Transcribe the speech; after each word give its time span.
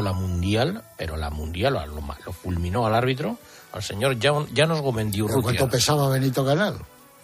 la 0.00 0.12
mundial, 0.12 0.82
pero 0.96 1.16
la 1.16 1.30
mundial 1.30 1.74
lo, 1.74 2.00
lo 2.24 2.32
fulminó 2.32 2.86
al 2.86 2.94
árbitro, 2.94 3.36
al 3.72 3.82
señor 3.82 4.18
Llanos 4.18 4.80
Gomendiurrutia. 4.80 5.42
¿Cuánto 5.42 5.68
pesaba 5.68 6.08
Benito 6.08 6.44
Canal? 6.44 6.78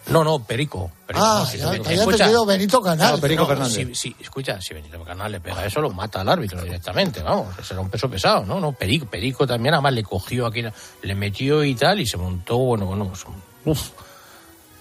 No, 0.07 0.23
no, 0.23 0.39
Perico. 0.39 0.91
Perico 1.05 1.25
ah, 1.25 1.39
no, 1.39 1.45
si 1.45 1.57
ya, 1.57 1.71
te 1.71 1.93
escucha, 1.93 2.27
Benito 2.45 2.81
Canal. 2.81 3.15
No, 3.15 3.21
Perico 3.21 3.45
Fernández. 3.45 3.97
Si, 3.97 4.15
escucha, 4.19 4.59
si 4.59 4.73
Benito 4.73 5.03
Canal 5.03 5.31
le 5.31 5.39
pega 5.39 5.65
eso, 5.65 5.81
lo 5.81 5.91
mata 5.91 6.21
al 6.21 6.29
árbitro 6.29 6.61
directamente, 6.61 7.21
vamos. 7.21 7.57
Ese 7.59 7.73
era 7.73 7.81
un 7.81 7.89
peso 7.89 8.09
pesado, 8.09 8.45
¿no? 8.45 8.59
no 8.59 8.71
Perico, 8.71 9.05
Perico 9.05 9.45
también, 9.45 9.75
además 9.75 9.93
le 9.93 10.03
cogió 10.03 10.47
aquí, 10.47 10.63
le 11.01 11.15
metió 11.15 11.63
y 11.63 11.75
tal, 11.75 11.99
y 11.99 12.07
se 12.07 12.17
montó, 12.17 12.57
bueno, 12.57 12.85
bueno, 12.85 13.07
pues, 13.07 13.25
uf, 13.65 13.89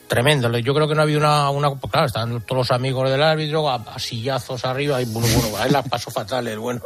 tremendo. 0.09 0.57
Yo 0.59 0.75
creo 0.75 0.89
que 0.89 0.95
no 0.95 1.03
ha 1.03 1.05
habido 1.05 1.21
una, 1.21 1.51
una 1.51 1.71
claro, 1.79 2.07
están 2.07 2.41
todos 2.41 2.59
los 2.59 2.71
amigos 2.71 3.09
del 3.11 3.23
árbitro 3.23 3.71
a, 3.71 3.99
sillazos 3.99 4.65
arriba 4.65 5.01
y 5.01 5.05
bueno, 5.05 5.29
bueno, 5.41 5.57
a 5.57 5.67
él 5.67 5.73
la 5.73 5.83
pasó 5.83 6.11
fatal 6.11 6.49
el 6.49 6.59
bueno 6.59 6.83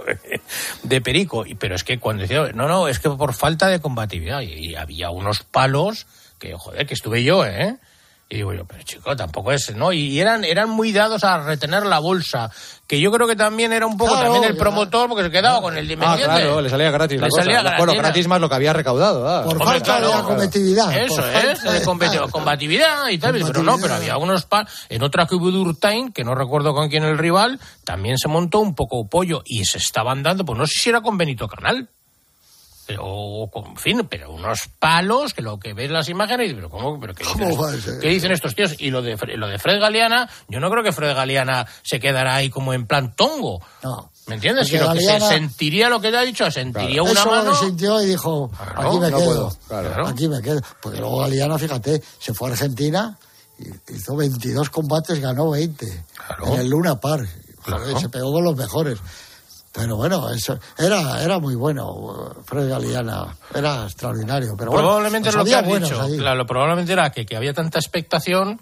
de, 0.83 1.01
Perico. 1.01 1.47
Y, 1.47 1.55
pero 1.55 1.75
es 1.75 1.85
que 1.85 1.99
cuando 1.99 2.23
decía, 2.23 2.51
no, 2.55 2.69
no, 2.69 2.89
es 2.89 2.99
que 2.99 3.09
por 3.09 3.33
falta 3.33 3.69
de 3.69 3.81
combatividad 3.81 4.41
y 4.41 4.75
había 4.75 5.11
unos 5.11 5.43
palos 5.45 6.07
que, 6.39 6.55
joder, 6.55 6.87
que 6.87 6.95
estuve 6.95 7.23
yo, 7.23 7.47
¿eh? 7.47 7.79
Y 8.33 8.37
digo 8.37 8.55
yo, 8.55 8.65
pero 8.65 8.83
chico, 8.83 9.15
tampoco 9.15 9.53
es, 9.53 9.77
¿no? 9.77 9.93
Y 9.93 10.19
eran, 10.19 10.43
eran 10.43 10.71
muy 10.71 10.91
dados 10.91 11.23
a 11.23 11.37
retener 11.45 11.85
la 11.85 11.99
bolsa, 11.99 12.51
que 12.87 12.99
yo 12.99 13.13
creo 13.13 13.29
que 13.29 13.37
también 13.37 13.75
era 13.75 13.87
un 13.87 13.99
poco 13.99 14.19
también 14.19 14.43
el 14.45 14.57
promotor, 14.57 15.07
porque 15.11 15.25
se 15.25 15.31
quedaba 15.31 15.61
con 15.61 15.77
el 15.77 15.87
dimensionante. 15.87 16.25
Ah, 16.25 16.47
claro, 16.47 16.63
le 16.63 16.71
salía 16.71 16.91
gratis 16.91 17.21
le 17.21 17.31
Salía 17.31 17.61
gratis. 17.61 17.85
Bueno, 17.85 17.93
gratis 17.93 18.27
más 18.29 18.41
lo 18.41 18.49
que 18.49 18.55
había 18.55 18.73
recaudado. 18.73 19.29
Ah. 19.29 19.45
Por 19.45 19.63
falta 19.63 20.01
de 20.01 20.23
competitividad. 20.23 20.97
Eso 20.97 21.23
es, 21.29 21.63
de 21.63 21.83
combatividad 22.31 23.07
y 23.11 23.19
tal. 23.19 23.35
Pero 23.35 23.63
no, 23.63 23.77
pero 23.77 23.97
había 23.97 24.17
unos 24.17 24.47
pa 24.47 24.67
en 24.89 25.03
otra 25.03 25.27
que 25.27 25.35
hubo 25.35 25.51
Durtain, 25.51 26.11
que 26.11 26.25
no 26.25 26.35
recuerdo 26.35 26.73
con 26.73 26.89
quién 26.89 27.05
el 27.05 27.19
rival, 27.19 27.61
también 27.85 28.17
se 28.17 28.29
montó 28.29 28.61
un 28.61 28.75
poco 28.75 29.07
pollo 29.09 29.43
y 29.45 29.67
se 29.67 29.77
estaban 29.77 30.23
dando, 30.23 30.47
pues 30.47 30.59
no 30.59 30.67
sé 30.67 30.79
si 30.79 30.89
era 30.89 31.03
con 31.03 31.19
Benito 31.19 31.49
O 33.01 33.51
con 33.51 33.77
fin, 33.77 34.07
pero 34.09 34.33
unos 34.33 34.69
palos 34.79 35.35
que 35.35 35.43
lo 35.43 35.59
que 35.59 35.75
ves 35.75 35.91
las 35.91 36.09
imágenes, 36.09 36.53
pero 36.55 36.71
cómo, 36.71 36.99
pero 37.01 37.15
qué 37.15 37.25
dicen, 37.25 38.01
¿qué 38.01 38.09
dicen 38.09 38.33
estos 38.33 38.55
tíos 38.55 38.75
y 38.79 38.91
lo 38.91 39.03
de 39.03 39.17
lo 39.37 39.49
de 39.49 39.59
Fred 39.59 39.81
Galeana, 39.81 40.29
yo 40.49 40.61
no 40.61 40.71
creo 40.71 40.83
que 40.83 40.93
Fred 40.93 41.15
Galeana 41.15 41.67
se 41.83 42.01
quedará 42.01 42.37
ahí 42.37 42.51
como 42.51 42.73
en 42.73 42.87
plan 42.87 43.15
tongo. 43.15 43.61
No. 43.83 44.11
¿Me 44.27 44.37
entiendes? 44.37 44.69
Sino 44.69 44.93
que 44.93 45.01
se 45.01 45.21
sentiría 45.21 45.89
lo 45.89 46.01
que 46.01 46.11
te 46.11 46.17
ha 46.17 46.23
dicho, 46.23 46.51
sentiría 46.51 47.03
una 47.03 47.25
mano. 47.25 47.51
Lo 47.51 47.57
sintió 47.57 48.01
y 48.01 48.07
dijo, 48.07 48.51
aquí 48.59 48.99
me 48.99 49.09
quedo. 49.11 49.57
Aquí 50.07 50.29
me 50.29 50.41
quedo. 50.41 50.61
Porque 50.81 51.01
luego 51.01 51.19
Galeana, 51.19 51.59
fíjate, 51.59 52.03
se 52.19 52.33
fue 52.33 52.49
a 52.49 52.53
Argentina, 52.53 53.19
hizo 53.89 54.17
22 54.17 54.71
combates, 54.71 55.21
ganó 55.21 55.51
20. 55.51 56.05
En 56.47 56.55
el 56.55 56.69
Luna 56.69 57.01
Park. 57.01 57.29
Se 58.01 58.09
pegó 58.09 58.33
con 58.33 58.45
los 58.45 58.57
mejores. 58.57 58.99
Pero 59.73 59.97
bueno, 59.97 60.31
eso 60.31 60.59
era, 60.79 61.23
era 61.23 61.39
muy 61.39 61.55
bueno, 61.55 62.35
Fred 62.45 62.69
Galeana, 62.69 63.35
era 63.55 63.85
extraordinario. 63.85 64.55
Pero 64.57 64.71
probablemente 64.71 65.31
bueno, 65.31 65.39
lo 65.39 65.45
que 65.45 65.55
has 65.55 65.81
dicho, 65.81 66.17
claro, 66.19 66.47
probablemente 66.47 66.93
era 66.93 67.11
que, 67.11 67.25
que 67.25 67.37
había 67.37 67.55
tanta 67.55 67.79
expectación 67.79 68.61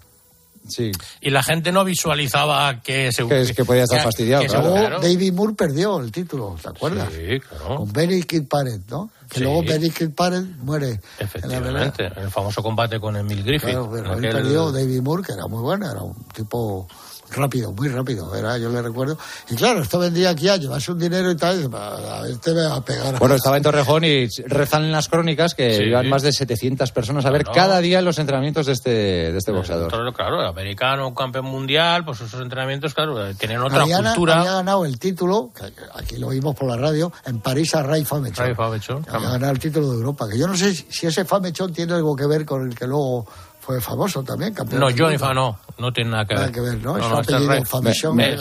Sí. 0.67 0.91
Y 1.21 1.29
la 1.29 1.43
gente 1.43 1.71
no 1.71 1.83
visualizaba 1.83 2.81
que 2.81 3.11
se 3.11 3.27
que, 3.27 3.53
que 3.53 3.65
podía 3.65 3.83
estar 3.83 4.01
fastidiado. 4.01 4.45
claro. 4.45 4.99
David 4.99 5.33
Moore 5.33 5.53
perdió 5.55 5.99
el 5.99 6.11
título, 6.11 6.55
¿te 6.61 6.69
acuerdas? 6.69 7.09
Sí, 7.11 7.39
claro. 7.39 7.77
Con 7.77 7.91
Benny 7.91 8.23
Kilpared, 8.23 8.81
¿no? 8.89 9.09
Que 9.29 9.39
luego 9.39 9.63
Benny 9.63 9.89
Kilpared 9.89 10.43
muere. 10.59 10.99
Efectivamente, 11.17 12.05
en, 12.05 12.23
el 12.23 12.29
famoso 12.29 12.61
combate 12.61 12.99
con 12.99 13.15
Emil 13.15 13.43
Griffith. 13.43 13.71
Claro, 13.71 13.89
pero 13.91 14.13
él 14.13 14.21
perdió 14.21 14.71
David 14.71 15.01
Moore, 15.01 15.23
que 15.23 15.33
era 15.33 15.47
muy 15.47 15.61
bueno, 15.61 15.89
era 15.89 16.01
un 16.01 16.15
tipo 16.33 16.87
rápido, 17.31 17.71
muy 17.71 17.89
rápido, 17.89 18.35
era, 18.35 18.57
yo 18.57 18.69
le 18.69 18.81
recuerdo. 18.81 19.17
Y 19.49 19.55
claro, 19.55 19.81
esto 19.81 19.99
vendría 19.99 20.31
aquí 20.31 20.47
a 20.47 20.57
llevarse 20.57 20.91
un 20.91 20.99
dinero 20.99 21.31
y 21.31 21.35
tal, 21.35 21.61
y 21.61 21.75
a 21.75 22.27
este 22.27 22.53
me 22.53 22.63
va 22.63 22.75
a 22.75 22.81
pegar. 22.81 23.17
Bueno, 23.19 23.35
estaba 23.35 23.57
en 23.57 23.63
Torrejón 23.63 24.03
y 24.03 24.27
rezan 24.45 24.83
en 24.83 24.91
las 24.91 25.07
crónicas 25.07 25.55
que 25.55 25.87
iban 25.87 26.07
más 26.09 26.21
de 26.21 26.31
700 26.31 26.91
personas 26.91 27.25
a 27.25 27.31
ver 27.31 27.43
cada 27.45 27.79
día 27.79 28.01
los 28.01 28.19
entrenamientos 28.19 28.65
de 28.65 28.73
este, 28.73 28.89
de 28.89 29.37
este 29.37 29.51
boxeador. 29.51 29.91
Claro, 30.13 30.41
el 30.41 30.47
americano, 30.47 31.07
un 31.07 31.15
campeón 31.15 31.45
mundial, 31.45 32.05
pues 32.05 32.21
esos 32.21 32.41
entrenamientos, 32.41 32.93
claro, 32.93 33.33
tienen 33.35 33.59
otra 33.59 33.83
cultura. 33.83 34.39
Había 34.39 34.53
ganado 34.53 34.85
el 34.85 34.99
título, 34.99 35.51
que 35.55 35.71
aquí 35.95 36.17
lo 36.17 36.29
vimos 36.29 36.55
por 36.55 36.67
la 36.67 36.77
radio, 36.77 37.11
en 37.25 37.39
París 37.39 37.73
a 37.75 37.83
Ray 37.83 38.03
Famechon. 38.03 38.45
Ray 38.45 38.55
Famechon. 38.55 39.05
Había 39.09 39.29
ganado 39.31 39.51
el 39.51 39.59
título 39.59 39.91
de 39.91 39.97
Europa, 39.97 40.27
que 40.29 40.37
yo 40.37 40.47
no 40.47 40.55
sé 40.55 40.73
si 40.73 41.07
ese 41.07 41.25
Famechon 41.25 41.73
tiene 41.73 41.93
algo 41.93 42.15
que 42.15 42.25
ver 42.25 42.45
con 42.45 42.67
el 42.67 42.75
que 42.75 42.87
luego 42.87 43.25
fue 43.61 43.79
famoso 43.79 44.23
también, 44.23 44.53
campeón. 44.55 44.81
No, 44.81 44.87
Johnny 44.89 45.19
Fa 45.19 45.33
no, 45.35 45.59
no 45.77 45.93
tiene 45.93 46.09
nada 46.09 46.25
que 46.25 46.33
ver. 46.33 46.41
Nada 46.41 46.51
que 46.51 46.61
ver, 46.61 46.77
¿no? 46.81 46.97
no, 46.97 47.09
no 47.09 47.21
este 47.21 47.33
Famechon, 47.63 48.15
me, 48.15 48.35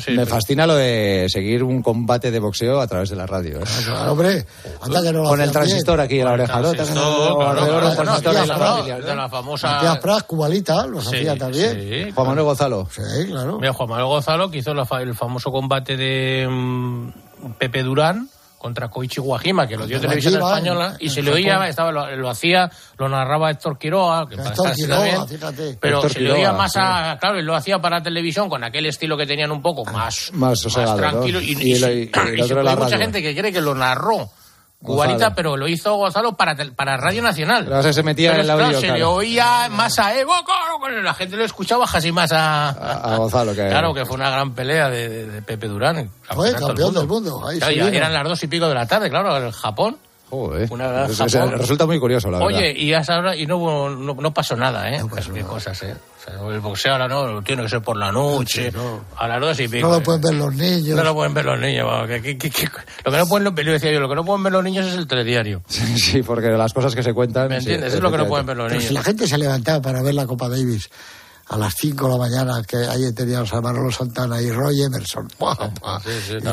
sí, 0.00 0.10
me 0.12 0.26
fascina 0.26 0.66
lo 0.66 0.76
de 0.76 1.26
seguir 1.30 1.62
un 1.62 1.82
combate 1.82 2.30
de 2.30 2.38
boxeo 2.38 2.78
a 2.78 2.86
través 2.86 3.08
de 3.08 3.16
la 3.16 3.26
radio. 3.26 3.58
¿eh? 3.58 3.64
Claro, 3.84 4.12
hombre, 4.12 4.46
anda 4.82 5.02
que 5.02 5.12
no 5.12 5.24
Con 5.24 5.40
el 5.40 5.50
transistor 5.50 5.98
aquí 5.98 6.18
en 6.18 6.26
la 6.26 6.32
oreja, 6.32 6.60
¿no? 6.60 6.72
De 6.72 6.84
la 9.14 9.28
famosa... 9.30 9.68
Matías 9.76 9.98
Pras, 9.98 10.22
Cubalita, 10.24 10.86
los 10.86 11.06
hacía 11.06 11.36
también. 11.36 12.12
Juan 12.12 12.26
Manuel 12.26 12.44
Gonzalo. 12.44 12.86
Sí, 12.90 13.26
claro. 13.28 13.58
Mira, 13.58 13.72
Juan 13.72 13.88
Manuel 13.88 14.08
Gonzalo 14.08 14.50
que 14.50 14.58
hizo 14.58 14.72
el 14.72 15.14
famoso 15.14 15.50
combate 15.50 15.96
de 15.96 16.46
mm, 16.48 17.08
Pepe 17.58 17.82
Durán 17.82 18.28
contra 18.66 18.88
Koichi 18.88 19.20
Guajima, 19.20 19.68
que 19.68 19.76
lo 19.76 19.86
dio 19.86 20.00
Televisión 20.00 20.34
Española, 20.34 20.96
y 20.98 21.08
se 21.08 21.22
le 21.22 21.32
oía, 21.32 21.68
estaba, 21.68 21.92
lo, 21.92 22.28
hacía, 22.28 22.68
lo 22.98 23.08
narraba 23.08 23.48
Héctor 23.52 23.78
Quiroga, 23.78 24.26
que 24.28 24.34
Héctor 24.34 24.72
Quiroga, 24.74 25.24
fíjate. 25.24 25.78
pero 25.80 26.08
se 26.08 26.18
le 26.18 26.32
oía 26.32 26.52
más 26.52 26.76
a, 26.76 27.16
claro, 27.20 27.38
y 27.38 27.42
lo 27.42 27.54
hacía 27.54 27.80
para 27.80 28.02
televisión 28.02 28.48
con 28.48 28.64
aquel 28.64 28.86
estilo 28.86 29.16
que 29.16 29.24
tenían 29.24 29.52
un 29.52 29.62
poco 29.62 29.84
más, 29.84 30.32
más, 30.32 30.60
tranquilo, 30.62 31.40
y, 31.40 31.52
y, 31.52 31.84
hay 31.84 32.10
mucha 32.76 32.98
gente 32.98 33.22
que 33.22 33.36
cree 33.36 33.52
que 33.52 33.60
lo 33.60 33.72
narró 33.72 34.28
Cubalita, 34.82 35.34
pero 35.34 35.56
lo 35.56 35.66
hizo 35.66 35.96
Gonzalo 35.96 36.34
para, 36.34 36.54
para 36.76 36.96
Radio 36.96 37.22
Nacional. 37.22 37.64
Pero 37.66 37.92
se 37.92 38.02
metía 38.02 38.34
en 38.34 38.40
el 38.40 38.50
audio, 38.50 38.78
Se 38.78 38.92
le 38.92 39.04
oía 39.04 39.68
más 39.70 39.98
a 39.98 40.16
Evo, 40.16 40.34
la 41.02 41.14
gente 41.14 41.36
lo 41.36 41.44
escuchaba 41.44 41.86
casi 41.90 42.12
más 42.12 42.30
a, 42.32 42.68
a, 42.68 43.16
Gonzalo. 43.16 43.52
Que 43.54 43.66
claro, 43.68 43.92
que 43.94 44.04
fue 44.04 44.16
una 44.16 44.30
gran 44.30 44.54
pelea 44.54 44.88
de, 44.88 45.26
de, 45.26 45.42
Pepe 45.42 45.66
Durán. 45.66 46.10
Fue 46.28 46.52
campeón 46.54 46.94
del 46.94 47.06
mundo. 47.06 47.44
Ahí 47.46 47.78
eran 47.78 48.12
las 48.12 48.24
dos 48.24 48.42
y 48.42 48.46
pico 48.46 48.68
de 48.68 48.74
la 48.74 48.86
tarde, 48.86 49.10
claro, 49.10 49.36
en 49.36 49.50
Japón. 49.50 49.98
Joder. 50.28 50.68
resulta 51.56 51.86
muy 51.86 52.00
curioso, 52.00 52.30
la 52.30 52.38
verdad. 52.38 52.58
Oye, 52.58 52.72
y, 52.76 52.92
hasta 52.92 53.36
y 53.36 53.46
no, 53.46 53.90
no, 53.90 54.14
no, 54.14 54.34
pasó 54.34 54.56
nada, 54.56 54.90
¿eh? 54.90 54.98
No 54.98 55.08
pasó 55.08 55.32
qué 55.32 55.42
cosas, 55.42 55.80
¿eh? 55.84 55.94
el 56.50 56.58
boxeo 56.58 56.92
ahora 56.92 57.06
no, 57.06 57.42
tiene 57.42 57.62
que 57.62 57.68
ser 57.68 57.80
por 57.82 57.96
la 57.96 58.10
noche, 58.10 58.72
a 59.16 59.28
las 59.28 59.40
dos 59.40 59.60
y 59.60 59.68
pico. 59.68 59.86
No 59.86 59.94
lo 59.94 60.02
pueden 60.02 60.20
ver 60.20 60.34
los 60.34 60.54
niños. 60.54 60.96
No 60.96 61.04
lo 61.04 61.14
pueden 61.14 61.34
ver 61.34 61.44
los 61.44 61.60
niños. 61.60 61.86
lo 61.86 62.08
que 62.08 63.18
no 63.18 63.28
pueden, 63.28 63.54
decía 63.54 63.92
yo, 63.92 64.00
lo 64.00 64.08
que 64.08 64.14
no 64.16 64.24
pueden 64.24 64.42
ver 64.42 64.52
los 64.52 64.64
niños 64.64 64.86
es 64.86 64.94
el 64.94 65.06
telediario. 65.06 65.62
Sí, 65.76 65.98
sí 65.98 66.22
porque 66.22 66.48
las 66.48 66.72
cosas 66.72 66.94
que 66.94 67.02
se 67.02 67.12
cuentan. 67.12 67.48
¿Me 67.48 67.58
entiendes? 67.58 67.94
es 67.94 68.00
lo 68.00 68.10
que 68.10 68.18
no 68.18 68.26
pueden 68.26 68.46
ver 68.46 68.56
los 68.56 68.70
niños. 68.70 68.84
si 68.84 68.94
la 68.94 69.02
gente 69.02 69.28
se 69.28 69.38
levantaba 69.38 69.80
para 69.80 70.02
ver 70.02 70.14
la 70.14 70.26
Copa 70.26 70.48
Davis 70.48 70.90
a 71.48 71.56
las 71.56 71.74
5 71.78 72.04
de 72.06 72.12
la 72.12 72.18
mañana, 72.18 72.62
que 72.64 72.76
ahí 72.76 73.12
teníamos 73.12 73.52
a 73.52 73.60
Manolo 73.60 73.90
Santana 73.90 74.40
y 74.40 74.50
Roy 74.50 74.82
Emerson. 74.82 75.28
Sí, 75.28 76.10
sí, 76.26 76.34
a 76.44 76.52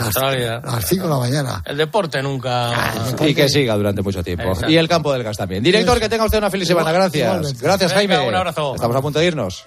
las 0.64 0.86
5 0.88 1.04
de 1.04 1.09
la 1.09 1.18
mañana. 1.18 1.64
El 1.66 1.78
deporte 1.78 2.22
nunca. 2.22 2.72
Ah, 2.72 2.94
y 3.26 3.34
que 3.34 3.50
siga 3.50 3.76
durante 3.76 4.02
mucho 4.02 4.24
tiempo. 4.24 4.54
Y 4.68 4.76
el 4.76 4.88
campo 4.88 5.12
del 5.12 5.24
gas 5.24 5.38
también. 5.38 5.64
Director, 5.64 6.00
que 6.00 6.09
tenga 6.09 6.26
usted 6.26 6.38
una 6.38 6.52
feliz 6.52 6.68
semana. 6.68 6.92
Gracias. 6.92 7.59
Gracias, 7.59 7.94
Jaime. 7.94 8.20
Un 8.20 8.36
abrazo. 8.36 8.76
Estamos 8.76 8.96
a 8.96 9.02
punto 9.02 9.20
de 9.20 9.26
irnos. 9.26 9.66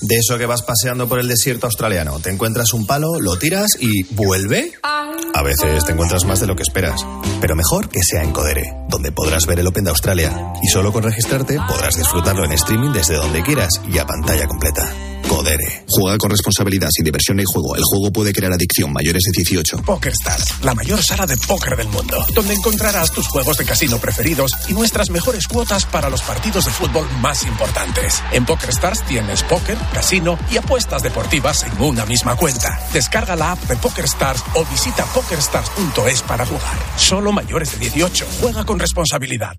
De 0.00 0.16
eso 0.16 0.36
que 0.36 0.46
vas 0.46 0.62
paseando 0.62 1.08
por 1.08 1.18
el 1.18 1.28
desierto 1.28 1.66
australiano, 1.66 2.20
te 2.20 2.30
encuentras 2.30 2.74
un 2.74 2.86
palo, 2.86 3.18
lo 3.18 3.38
tiras 3.38 3.70
y 3.80 4.04
¿vuelve? 4.14 4.72
A 4.82 5.42
veces 5.42 5.84
te 5.84 5.92
encuentras 5.92 6.24
más 6.24 6.40
de 6.40 6.46
lo 6.46 6.54
que 6.54 6.62
esperas, 6.62 7.00
pero 7.40 7.56
mejor 7.56 7.88
que 7.88 8.02
sea 8.02 8.22
en 8.22 8.32
Codere, 8.32 8.74
donde 8.88 9.12
podrás 9.12 9.46
ver 9.46 9.60
el 9.60 9.66
Open 9.66 9.84
de 9.84 9.90
Australia 9.90 10.52
y 10.62 10.68
solo 10.68 10.92
con 10.92 11.02
registrarte 11.02 11.58
podrás 11.68 11.94
disfrutarlo 11.96 12.44
en 12.44 12.52
streaming 12.52 12.92
desde 12.92 13.16
donde 13.16 13.42
quieras 13.42 13.70
y 13.90 13.98
a 13.98 14.06
pantalla 14.06 14.46
completa. 14.46 14.92
Codere. 15.28 15.84
Juega 15.88 16.18
con 16.18 16.30
responsabilidad, 16.30 16.88
sin 16.90 17.04
diversión 17.04 17.36
ni 17.36 17.44
juego. 17.44 17.76
El 17.76 17.82
juego 17.84 18.10
puede 18.10 18.32
crear 18.32 18.52
adicción 18.52 18.92
mayores 18.92 19.22
de 19.24 19.32
18. 19.42 19.82
PokerStars, 19.82 20.62
la 20.62 20.74
mayor 20.74 21.02
sala 21.02 21.26
de 21.26 21.36
póker 21.36 21.76
del 21.76 21.88
mundo, 21.88 22.24
donde 22.34 22.54
encontrarás 22.54 23.12
tus 23.12 23.26
juegos 23.28 23.56
de 23.58 23.64
casino 23.64 23.98
preferidos 23.98 24.52
y 24.68 24.72
nuestras 24.72 25.10
mejores 25.10 25.46
cuotas 25.46 25.86
para 25.86 26.10
los 26.10 26.22
partidos 26.22 26.64
de 26.64 26.70
fútbol 26.70 27.08
más 27.20 27.44
importantes. 27.44 28.22
En 28.32 28.44
PokerStars 28.44 29.04
tienes 29.06 29.42
póker, 29.42 29.78
casino 29.92 30.38
y 30.50 30.56
apuestas 30.56 31.02
deportivas 31.02 31.64
en 31.64 31.80
una 31.80 32.04
misma 32.06 32.36
cuenta. 32.36 32.80
Descarga 32.92 33.36
la 33.36 33.52
app 33.52 33.62
de 33.68 33.76
PokerStars 33.76 34.42
o 34.54 34.64
visita 34.64 35.04
pokerstars.es 35.06 36.22
para 36.22 36.46
jugar. 36.46 36.78
Solo 36.96 37.32
mayores 37.32 37.72
de 37.72 37.78
18. 37.78 38.26
Juega 38.40 38.64
con 38.64 38.78
responsabilidad. 38.78 39.56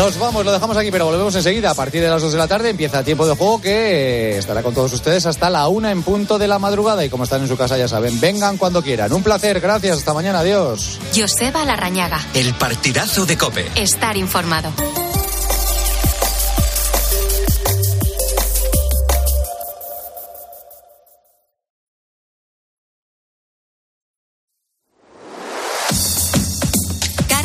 Nos 0.00 0.18
vamos, 0.18 0.46
lo 0.46 0.50
dejamos 0.50 0.78
aquí, 0.78 0.90
pero 0.90 1.04
volvemos 1.04 1.34
enseguida. 1.34 1.72
A 1.72 1.74
partir 1.74 2.00
de 2.00 2.08
las 2.08 2.22
2 2.22 2.32
de 2.32 2.38
la 2.38 2.48
tarde 2.48 2.70
empieza 2.70 3.02
tiempo 3.02 3.26
de 3.26 3.36
juego 3.36 3.60
que 3.60 4.38
estará 4.38 4.62
con 4.62 4.72
todos 4.72 4.90
ustedes 4.94 5.26
hasta 5.26 5.50
la 5.50 5.68
una 5.68 5.90
en 5.90 6.02
punto 6.02 6.38
de 6.38 6.48
la 6.48 6.58
madrugada. 6.58 7.04
Y 7.04 7.10
como 7.10 7.24
están 7.24 7.42
en 7.42 7.48
su 7.48 7.56
casa, 7.58 7.76
ya 7.76 7.86
saben, 7.86 8.18
vengan 8.18 8.56
cuando 8.56 8.82
quieran. 8.82 9.12
Un 9.12 9.22
placer, 9.22 9.60
gracias, 9.60 9.98
hasta 9.98 10.14
mañana, 10.14 10.38
adiós. 10.38 10.98
Joseba 11.14 11.66
Larrañaga. 11.66 12.18
El 12.32 12.54
partidazo 12.54 13.26
de 13.26 13.36
Cope. 13.36 13.70
Estar 13.74 14.16
informado. 14.16 14.72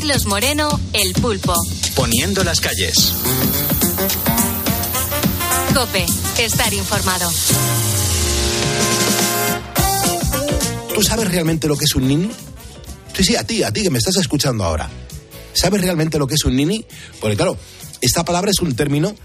Carlos 0.07 0.27
Moreno, 0.27 0.79
El 0.93 1.13
Pulpo. 1.13 1.55
Poniendo 1.95 2.43
las 2.43 2.61
calles. 2.61 3.11
Cope, 5.73 6.05
estar 6.37 6.71
informado. 6.75 7.27
¿Tú 10.93 11.01
sabes 11.01 11.27
realmente 11.27 11.67
lo 11.67 11.75
que 11.75 11.85
es 11.85 11.95
un 11.95 12.07
nini? 12.07 12.29
Sí, 13.15 13.23
sí, 13.23 13.35
a 13.35 13.43
ti, 13.47 13.63
a 13.63 13.71
ti 13.71 13.81
que 13.81 13.89
me 13.89 13.97
estás 13.97 14.17
escuchando 14.17 14.63
ahora. 14.63 14.91
¿Sabes 15.53 15.81
realmente 15.81 16.19
lo 16.19 16.27
que 16.27 16.35
es 16.35 16.45
un 16.45 16.55
nini? 16.55 16.85
Porque 17.19 17.35
claro, 17.35 17.57
esta 17.99 18.23
palabra 18.23 18.51
es 18.51 18.59
un 18.59 18.75
término 18.75 19.15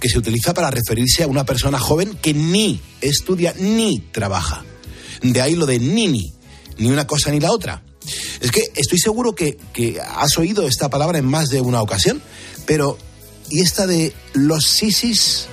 que 0.00 0.08
se 0.08 0.18
utiliza 0.18 0.54
para 0.54 0.70
referirse 0.70 1.24
a 1.24 1.26
una 1.26 1.44
persona 1.44 1.80
joven 1.80 2.16
que 2.22 2.34
ni 2.34 2.80
estudia 3.00 3.52
ni 3.58 3.98
trabaja. 3.98 4.64
De 5.22 5.40
ahí 5.40 5.56
lo 5.56 5.66
de 5.66 5.80
nini, 5.80 6.32
ni 6.78 6.88
una 6.88 7.08
cosa 7.08 7.32
ni 7.32 7.40
la 7.40 7.50
otra. 7.50 7.82
Es 8.40 8.50
que 8.50 8.70
estoy 8.74 8.98
seguro 8.98 9.34
que, 9.34 9.56
que 9.72 10.00
has 10.00 10.36
oído 10.38 10.66
esta 10.66 10.88
palabra 10.88 11.18
en 11.18 11.26
más 11.26 11.48
de 11.48 11.60
una 11.60 11.82
ocasión, 11.82 12.22
pero 12.66 12.98
¿y 13.50 13.60
esta 13.60 13.86
de 13.86 14.12
los 14.32 14.64
sisis? 14.64 15.46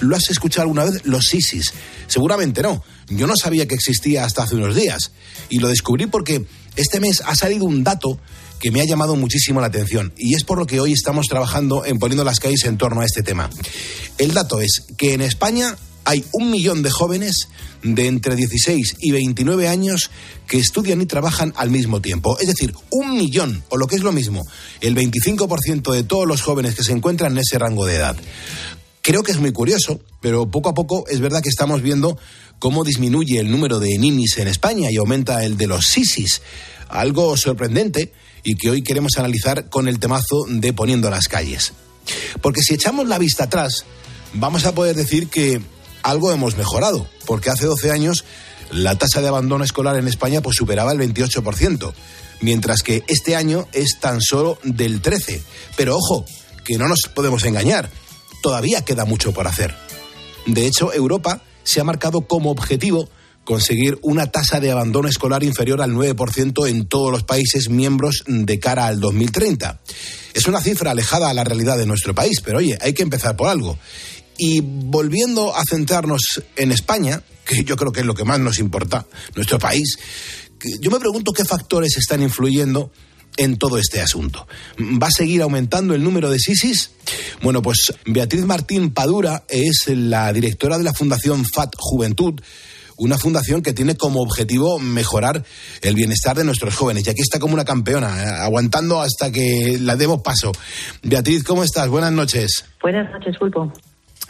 ¿Lo 0.00 0.16
has 0.16 0.30
escuchado 0.30 0.62
alguna 0.62 0.84
vez? 0.84 1.04
Los 1.04 1.26
sisis. 1.26 1.72
Seguramente 2.06 2.62
no. 2.62 2.82
Yo 3.08 3.26
no 3.26 3.36
sabía 3.36 3.66
que 3.66 3.74
existía 3.74 4.24
hasta 4.24 4.42
hace 4.42 4.56
unos 4.56 4.74
días. 4.74 5.12
Y 5.48 5.58
lo 5.58 5.68
descubrí 5.68 6.06
porque 6.06 6.44
este 6.76 7.00
mes 7.00 7.22
ha 7.24 7.34
salido 7.34 7.64
un 7.64 7.84
dato 7.84 8.18
que 8.62 8.70
me 8.70 8.80
ha 8.80 8.84
llamado 8.84 9.16
muchísimo 9.16 9.60
la 9.60 9.66
atención 9.66 10.12
y 10.16 10.36
es 10.36 10.44
por 10.44 10.56
lo 10.56 10.66
que 10.66 10.78
hoy 10.78 10.92
estamos 10.92 11.26
trabajando 11.26 11.84
en 11.84 11.98
poniendo 11.98 12.22
las 12.22 12.38
calles 12.38 12.64
en 12.64 12.78
torno 12.78 13.00
a 13.00 13.04
este 13.04 13.24
tema. 13.24 13.50
El 14.18 14.34
dato 14.34 14.60
es 14.60 14.84
que 14.96 15.14
en 15.14 15.20
España 15.20 15.76
hay 16.04 16.24
un 16.32 16.50
millón 16.50 16.82
de 16.82 16.90
jóvenes 16.90 17.48
de 17.82 18.06
entre 18.06 18.36
16 18.36 18.96
y 19.00 19.10
29 19.10 19.68
años 19.68 20.10
que 20.46 20.58
estudian 20.58 21.00
y 21.00 21.06
trabajan 21.06 21.52
al 21.56 21.70
mismo 21.70 22.00
tiempo. 22.00 22.38
Es 22.38 22.48
decir, 22.48 22.74
un 22.90 23.16
millón, 23.16 23.62
o 23.68 23.76
lo 23.76 23.86
que 23.86 23.96
es 23.96 24.02
lo 24.02 24.12
mismo, 24.12 24.44
el 24.80 24.94
25% 24.94 25.92
de 25.92 26.04
todos 26.04 26.26
los 26.26 26.42
jóvenes 26.42 26.74
que 26.74 26.84
se 26.84 26.92
encuentran 26.92 27.32
en 27.32 27.38
ese 27.38 27.58
rango 27.58 27.86
de 27.86 27.96
edad. 27.96 28.16
Creo 29.02 29.22
que 29.22 29.32
es 29.32 29.38
muy 29.38 29.52
curioso, 29.52 30.00
pero 30.20 30.50
poco 30.50 30.68
a 30.68 30.74
poco 30.74 31.04
es 31.08 31.20
verdad 31.20 31.42
que 31.42 31.48
estamos 31.48 31.82
viendo 31.82 32.16
cómo 32.60 32.84
disminuye 32.84 33.40
el 33.40 33.50
número 33.50 33.80
de 33.80 33.98
ninis 33.98 34.38
en 34.38 34.46
España 34.46 34.90
y 34.90 34.96
aumenta 34.96 35.44
el 35.44 35.56
de 35.56 35.66
los 35.66 35.86
sisis. 35.86 36.40
Algo 36.88 37.36
sorprendente 37.36 38.12
y 38.44 38.54
que 38.54 38.70
hoy 38.70 38.82
queremos 38.82 39.12
analizar 39.18 39.68
con 39.68 39.88
el 39.88 39.98
temazo 39.98 40.44
de 40.48 40.72
Poniendo 40.72 41.10
las 41.10 41.26
calles. 41.26 41.72
Porque 42.40 42.60
si 42.62 42.74
echamos 42.74 43.08
la 43.08 43.18
vista 43.18 43.44
atrás, 43.44 43.84
vamos 44.34 44.66
a 44.66 44.74
poder 44.74 44.94
decir 44.94 45.28
que 45.28 45.60
algo 46.02 46.32
hemos 46.32 46.56
mejorado, 46.56 47.06
porque 47.26 47.50
hace 47.50 47.66
12 47.66 47.90
años 47.90 48.24
la 48.70 48.96
tasa 48.96 49.20
de 49.20 49.28
abandono 49.28 49.64
escolar 49.64 49.96
en 49.96 50.08
España 50.08 50.40
pues 50.40 50.56
superaba 50.56 50.92
el 50.92 50.98
28%, 50.98 51.92
mientras 52.40 52.82
que 52.82 53.04
este 53.06 53.36
año 53.36 53.68
es 53.72 53.98
tan 54.00 54.20
solo 54.20 54.58
del 54.64 55.02
13%. 55.02 55.40
Pero 55.76 55.96
ojo, 55.96 56.24
que 56.64 56.78
no 56.78 56.88
nos 56.88 57.02
podemos 57.14 57.44
engañar, 57.44 57.90
todavía 58.42 58.84
queda 58.84 59.04
mucho 59.04 59.32
por 59.32 59.46
hacer. 59.46 59.74
De 60.46 60.66
hecho, 60.66 60.92
Europa 60.92 61.42
se 61.64 61.80
ha 61.80 61.84
marcado 61.84 62.22
como 62.22 62.50
objetivo 62.50 63.08
conseguir 63.44 63.98
una 64.02 64.30
tasa 64.30 64.60
de 64.60 64.70
abandono 64.70 65.08
escolar 65.08 65.42
inferior 65.42 65.82
al 65.82 65.92
9% 65.92 66.68
en 66.68 66.86
todos 66.86 67.10
los 67.10 67.24
países 67.24 67.68
miembros 67.68 68.22
de 68.26 68.58
cara 68.58 68.86
al 68.86 69.00
2030. 69.00 69.80
Es 70.34 70.46
una 70.46 70.60
cifra 70.60 70.92
alejada 70.92 71.28
a 71.28 71.34
la 71.34 71.44
realidad 71.44 71.76
de 71.76 71.86
nuestro 71.86 72.14
país, 72.14 72.40
pero 72.44 72.58
oye, 72.58 72.78
hay 72.80 72.94
que 72.94 73.02
empezar 73.02 73.36
por 73.36 73.48
algo. 73.48 73.78
Y 74.38 74.60
volviendo 74.60 75.54
a 75.54 75.62
centrarnos 75.68 76.42
en 76.56 76.72
España, 76.72 77.22
que 77.44 77.64
yo 77.64 77.76
creo 77.76 77.92
que 77.92 78.00
es 78.00 78.06
lo 78.06 78.14
que 78.14 78.24
más 78.24 78.40
nos 78.40 78.58
importa, 78.58 79.06
nuestro 79.34 79.58
país, 79.58 79.98
yo 80.80 80.90
me 80.90 81.00
pregunto 81.00 81.32
qué 81.32 81.44
factores 81.44 81.96
están 81.96 82.22
influyendo 82.22 82.90
en 83.36 83.56
todo 83.56 83.78
este 83.78 84.00
asunto. 84.00 84.46
¿Va 84.78 85.08
a 85.08 85.10
seguir 85.10 85.42
aumentando 85.42 85.94
el 85.94 86.04
número 86.04 86.30
de 86.30 86.38
SISIS? 86.38 86.90
Bueno, 87.42 87.62
pues 87.62 87.92
Beatriz 88.04 88.44
Martín 88.44 88.92
Padura 88.92 89.44
es 89.48 89.84
la 89.88 90.32
directora 90.32 90.78
de 90.78 90.84
la 90.84 90.92
Fundación 90.92 91.44
FAT 91.44 91.74
Juventud, 91.78 92.40
una 92.98 93.18
fundación 93.18 93.62
que 93.62 93.72
tiene 93.72 93.96
como 93.96 94.20
objetivo 94.20 94.78
mejorar 94.78 95.44
el 95.80 95.94
bienestar 95.94 96.36
de 96.36 96.44
nuestros 96.44 96.74
jóvenes. 96.74 97.06
Y 97.06 97.10
aquí 97.10 97.22
está 97.22 97.38
como 97.38 97.54
una 97.54 97.64
campeona, 97.64 98.22
eh, 98.22 98.26
aguantando 98.42 99.00
hasta 99.00 99.32
que 99.32 99.78
la 99.80 99.96
demos 99.96 100.22
paso. 100.22 100.52
Beatriz, 101.02 101.42
¿cómo 101.42 101.64
estás? 101.64 101.88
Buenas 101.88 102.12
noches. 102.12 102.64
Buenas 102.80 103.10
noches, 103.10 103.36
Pulpo. 103.38 103.72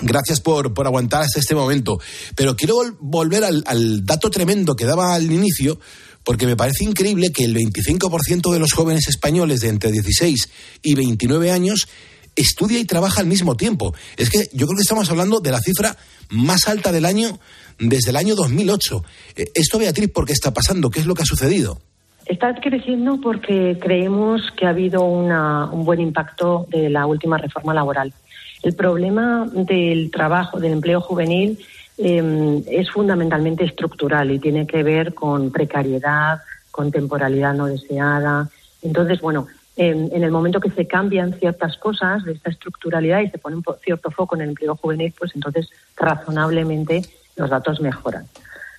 Gracias 0.03 0.41
por, 0.41 0.75
por 0.75 0.87
aguantar 0.87 1.23
hasta 1.23 1.41
este 1.41 1.55
momento. 1.55 1.99
Pero 2.35 2.57
quiero 2.57 2.77
volver 3.01 3.45
al, 3.45 3.63
al 3.67 4.05
dato 4.05 4.31
tremendo 4.31 4.75
que 4.75 4.85
daba 4.85 5.15
al 5.15 5.31
inicio, 5.31 5.79
porque 6.25 6.47
me 6.47 6.57
parece 6.57 6.85
increíble 6.85 7.31
que 7.33 7.45
el 7.45 7.55
25% 7.55 8.53
de 8.53 8.59
los 8.59 8.73
jóvenes 8.73 9.09
españoles 9.09 9.61
de 9.61 9.69
entre 9.69 9.93
16 9.93 10.51
y 10.83 10.95
29 10.95 11.51
años 11.51 11.89
estudia 12.37 12.79
y 12.79 12.85
trabaja 12.85 13.21
al 13.21 13.27
mismo 13.27 13.57
tiempo. 13.57 13.95
Es 14.17 14.31
que 14.31 14.49
yo 14.53 14.67
creo 14.67 14.77
que 14.77 14.83
estamos 14.83 15.11
hablando 15.11 15.41
de 15.41 15.51
la 15.51 15.61
cifra 15.61 15.97
más 16.31 16.67
alta 16.69 16.93
del 16.93 17.05
año 17.05 17.39
desde 17.79 18.11
el 18.11 18.17
año 18.17 18.35
2008. 18.35 19.05
Eh, 19.37 19.51
esto, 19.55 19.79
Beatriz, 19.79 20.11
¿por 20.11 20.27
qué 20.27 20.33
está 20.33 20.53
pasando? 20.53 20.91
¿Qué 20.91 21.01
es 21.01 21.07
lo 21.07 21.15
que 21.15 21.23
ha 21.23 21.27
sucedido? 21.27 21.81
Está 22.27 22.55
creciendo 22.55 23.21
porque 23.21 23.79
creemos 23.81 24.41
que 24.57 24.67
ha 24.67 24.71
habido 24.71 25.03
un 25.03 25.85
buen 25.85 26.01
impacto 26.01 26.67
de 26.71 26.89
la 26.89 27.05
última 27.07 27.37
reforma 27.37 27.75
laboral. 27.75 28.15
El 28.63 28.75
problema 28.75 29.49
del 29.53 30.11
trabajo, 30.11 30.61
del 30.61 30.73
empleo 30.73 31.01
juvenil, 31.01 31.59
em, 31.99 32.63
es 32.69 32.91
fundamentalmente 32.91 33.65
estructural 33.65 34.31
y 34.31 34.39
tiene 34.39 34.67
que 34.67 34.83
ver 34.83 35.15
con 35.15 35.51
precariedad, 35.51 36.41
con 36.71 36.91
temporalidad 36.91 37.55
no 37.55 37.67
deseada. 37.67 38.49
Entonces, 38.83 39.21
bueno, 39.21 39.47
en, 39.77 40.23
el 40.23 40.31
momento 40.31 40.61
que 40.61 40.71
se 40.71 40.87
cambian 40.87 41.33
ciertas 41.35 41.77
cosas 41.79 42.25
de 42.25 42.33
esta 42.33 42.51
estructuralidad 42.51 43.21
y 43.21 43.31
se 43.31 43.39
pone 43.39 43.57
un 43.57 43.65
cierto 43.83 44.11
foco 44.11 44.37
en 44.37 44.43
el 44.43 44.49
empleo 44.51 44.77
juvenil, 44.77 45.15
pues 45.19 45.33
entonces 45.35 45.71
razonablemente 45.97 47.03
los 47.37 47.49
datos 47.49 47.81
mejoran. 47.81 48.27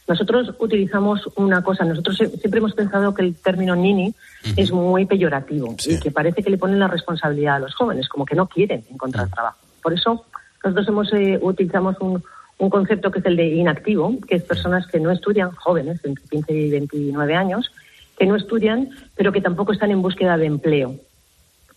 Nosotros 0.07 0.53
utilizamos 0.59 1.29
una 1.35 1.63
cosa, 1.63 1.85
nosotros 1.85 2.17
siempre 2.17 2.59
hemos 2.59 2.73
pensado 2.73 3.13
que 3.13 3.21
el 3.21 3.35
término 3.35 3.75
nini 3.75 4.13
es 4.57 4.71
muy 4.71 5.05
peyorativo 5.05 5.75
y 5.85 5.97
que 5.99 6.11
parece 6.11 6.43
que 6.43 6.49
le 6.49 6.57
ponen 6.57 6.79
la 6.79 6.89
responsabilidad 6.89 7.55
a 7.55 7.59
los 7.59 7.73
jóvenes, 7.73 8.09
como 8.09 8.25
que 8.25 8.35
no 8.35 8.47
quieren 8.47 8.83
encontrar 8.91 9.29
trabajo. 9.29 9.57
Por 9.83 9.93
eso 9.93 10.25
nosotros 10.63 10.87
hemos, 10.87 11.13
eh, 11.13 11.37
utilizamos 11.41 11.97
un, 11.99 12.23
concepto 12.69 13.11
que 13.11 13.19
es 13.19 13.25
el 13.25 13.35
de 13.35 13.47
inactivo, 13.47 14.15
que 14.25 14.37
es 14.37 14.43
personas 14.43 14.87
que 14.87 14.97
no 14.97 15.11
estudian, 15.11 15.51
jóvenes, 15.51 15.99
entre 16.05 16.23
15 16.29 16.53
y 16.53 16.69
29 16.69 17.35
años, 17.35 17.69
que 18.17 18.25
no 18.25 18.37
estudian, 18.37 18.89
pero 19.15 19.33
que 19.33 19.41
tampoco 19.41 19.73
están 19.73 19.91
en 19.91 20.01
búsqueda 20.01 20.37
de 20.37 20.45
empleo 20.45 20.95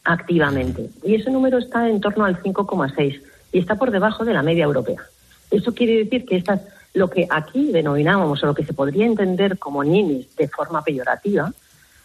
activamente. 0.04 0.88
Y 1.02 1.16
ese 1.16 1.32
número 1.32 1.58
está 1.58 1.88
en 1.88 2.00
torno 2.00 2.25
al 2.25 2.40
5,6 2.40 3.20
y 3.50 3.58
está 3.58 3.75
por 3.75 3.90
debajo 3.90 4.25
de 4.25 4.32
la 4.32 4.44
media 4.44 4.64
europea. 4.64 5.02
Eso 5.50 5.75
quiere 5.75 6.04
decir 6.04 6.25
que 6.25 6.36
estas, 6.36 6.60
lo 6.94 7.10
que 7.10 7.26
aquí 7.28 7.72
denominamos 7.72 8.40
o 8.42 8.46
lo 8.46 8.54
que 8.54 8.64
se 8.64 8.72
podría 8.72 9.06
entender 9.06 9.58
como 9.58 9.82
ninis 9.82 10.36
de 10.36 10.46
forma 10.46 10.84
peyorativa, 10.84 11.52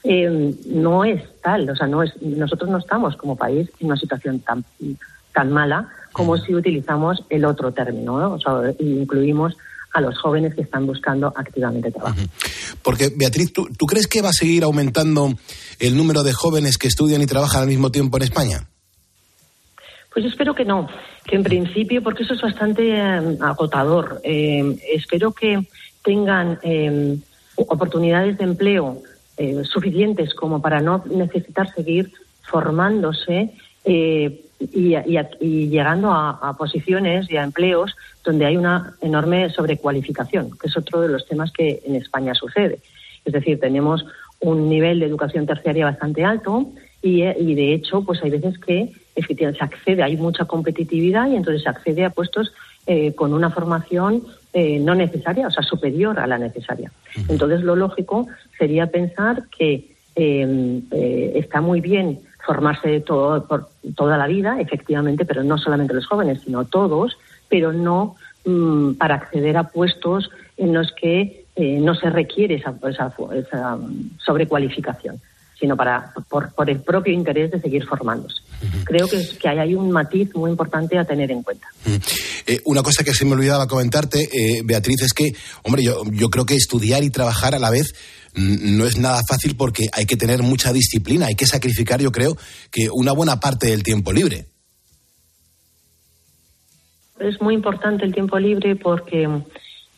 eh, 0.03 0.55
no 0.65 1.05
es 1.05 1.22
tal. 1.41 1.70
O 1.70 1.75
sea, 1.75 1.86
no 1.86 2.01
es, 2.01 2.20
nosotros 2.22 2.70
no 2.70 2.79
estamos 2.79 3.15
como 3.15 3.36
país 3.36 3.70
en 3.79 3.88
una 3.88 3.98
situación 3.98 4.39
tan, 4.39 4.65
tan 5.33 5.51
mala 5.51 5.89
como 6.11 6.38
si 6.38 6.53
utilizamos 6.53 7.23
el 7.29 7.45
otro 7.45 7.71
término, 7.71 8.19
¿no? 8.19 8.33
o 8.33 8.39
sea, 8.39 8.73
incluimos 8.79 9.55
a 9.93 10.01
los 10.01 10.17
jóvenes 10.19 10.55
que 10.55 10.61
están 10.61 10.85
buscando 10.85 11.33
activamente 11.35 11.91
trabajo. 11.91 12.17
Porque, 12.81 13.11
Beatriz, 13.15 13.51
¿tú, 13.53 13.67
¿tú 13.77 13.85
crees 13.85 14.07
que 14.07 14.21
va 14.21 14.29
a 14.29 14.33
seguir 14.33 14.63
aumentando 14.63 15.33
el 15.79 15.97
número 15.97 16.23
de 16.23 16.33
jóvenes 16.33 16.77
que 16.77 16.88
estudian 16.88 17.21
y 17.21 17.25
trabajan 17.25 17.63
al 17.63 17.67
mismo 17.67 17.91
tiempo 17.91 18.17
en 18.17 18.23
España? 18.23 18.67
Pues 20.13 20.25
espero 20.25 20.53
que 20.53 20.65
no, 20.65 20.89
que 21.25 21.38
en 21.38 21.43
principio, 21.43 22.03
porque 22.03 22.23
eso 22.23 22.33
es 22.33 22.41
bastante 22.41 22.89
eh, 22.89 23.38
agotador, 23.39 24.19
eh, 24.23 24.77
espero 24.93 25.31
que 25.31 25.65
tengan 26.03 26.59
eh, 26.63 27.17
oportunidades 27.55 28.38
de 28.38 28.43
empleo 28.43 29.01
suficientes 29.63 30.35
como 30.35 30.61
para 30.61 30.81
no 30.81 31.03
necesitar 31.09 31.73
seguir 31.73 32.11
formándose 32.43 33.51
y, 34.72 35.68
llegando 35.68 36.12
a, 36.12 36.56
posiciones 36.58 37.30
y 37.32 37.38
a 37.38 37.44
empleos 37.44 37.96
donde 38.24 38.46
hay 38.46 38.58
una 38.58 38.94
enorme 39.01 39.50
sobrecualificación, 39.50 40.51
que 40.58 40.68
es 40.68 40.77
otro 40.77 41.01
de 41.01 41.10
los 41.10 41.25
temas 41.25 41.51
que 41.51 41.82
en 41.86 41.96
España 41.96 42.34
sucede. 42.34 42.80
Es 43.25 43.34
decir, 43.34 43.60
tenemos 43.60 44.06
un 44.39 44.70
nivel 44.70 45.00
de 45.00 45.06
educación 45.06 45.46
terciaria 45.46 45.86
bastante 45.86 46.24
alto 46.24 46.72
y, 47.01 47.56
de 47.56 47.74
hecho, 47.74 48.03
pues 48.03 48.22
hay 48.24 48.30
veces 48.30 48.58
que 48.60 48.91
efectivamente 49.15 49.60
se 49.60 49.65
accede, 49.65 50.03
hay 50.03 50.18
mucha 50.18 50.46
competitividad 50.46 51.30
y 51.30 51.36
entonces 51.36 51.63
se 51.63 51.70
accede 51.70 52.06
a 52.06 52.12
puestos 52.12 52.53
eh, 52.86 53.13
con 53.13 53.34
una 53.34 53.50
formación 53.50 54.24
eh, 54.53 54.80
no 54.80 54.96
necesaria, 54.96 55.48
o 55.48 55.51
sea, 55.51 55.63
superior 55.63 56.20
a 56.20 56.27
la 56.27 56.38
necesaria. 56.38 56.91
Entonces, 57.27 57.62
lo 57.62 57.75
lógico 57.75 58.27
sería 58.58 58.88
pensar 58.88 59.44
que 59.58 59.91
eh, 60.15 61.32
está 61.36 61.62
muy 61.62 61.80
bien 61.82 62.20
formarse 62.45 63.00
todo, 63.01 63.45
por 63.45 63.69
toda 63.95 64.17
la 64.17 64.27
vida, 64.27 64.60
efectivamente, 64.60 65.25
pero 65.25 65.43
no 65.43 65.57
solamente 65.57 65.93
los 65.93 66.07
jóvenes, 66.07 66.41
sino 66.41 66.65
todos, 66.65 67.17
pero 67.50 67.71
no 67.74 68.15
mm, 68.45 68.93
para 68.93 69.15
acceder 69.15 69.57
a 69.57 69.69
puestos 69.69 70.29
en 70.57 70.74
los 70.74 70.91
que 71.00 71.45
eh, 71.55 71.79
no 71.79 71.95
se 71.95 72.10
requiere 72.10 72.55
esa, 72.55 72.74
esa, 72.89 73.13
esa, 73.33 73.77
sobrecualificación, 74.24 75.19
sino 75.60 75.75
para, 75.75 76.13
por, 76.29 76.53
por 76.53 76.69
el 76.69 76.79
propio 76.79 77.13
interés 77.13 77.51
de 77.51 77.60
seguir 77.60 77.86
formándose. 77.86 78.41
Creo 78.86 79.07
que, 79.07 79.27
que 79.39 79.48
hay 79.48 79.75
un 79.75 79.91
matiz 79.91 80.33
muy 80.36 80.51
importante 80.51 80.98
a 80.98 81.05
tener 81.05 81.31
en 81.31 81.41
cuenta. 81.43 81.67
Eh, 82.45 82.60
una 82.65 82.83
cosa 82.83 83.03
que 83.03 83.13
se 83.13 83.25
me 83.25 83.33
olvidaba 83.33 83.67
comentarte, 83.67 84.29
eh, 84.31 84.62
Beatriz, 84.63 85.01
es 85.01 85.13
que, 85.13 85.31
hombre, 85.63 85.83
yo, 85.83 86.03
yo 86.12 86.29
creo 86.29 86.45
que 86.45 86.55
estudiar 86.55 87.03
y 87.03 87.10
trabajar 87.10 87.55
a 87.55 87.60
la 87.60 87.69
vez 87.69 87.93
no 88.35 88.85
es 88.85 88.97
nada 88.97 89.21
fácil 89.27 89.55
porque 89.55 89.88
hay 89.93 90.05
que 90.05 90.15
tener 90.15 90.41
mucha 90.43 90.71
disciplina, 90.73 91.27
hay 91.27 91.35
que 91.35 91.45
sacrificar, 91.45 92.01
yo 92.01 92.11
creo, 92.11 92.38
que 92.71 92.89
una 92.91 93.11
buena 93.11 93.39
parte 93.39 93.67
del 93.67 93.83
tiempo 93.83 94.11
libre. 94.11 94.45
Es 97.19 97.39
muy 97.41 97.53
importante 97.53 98.05
el 98.05 98.13
tiempo 98.13 98.39
libre 98.39 98.75
porque 98.75 99.29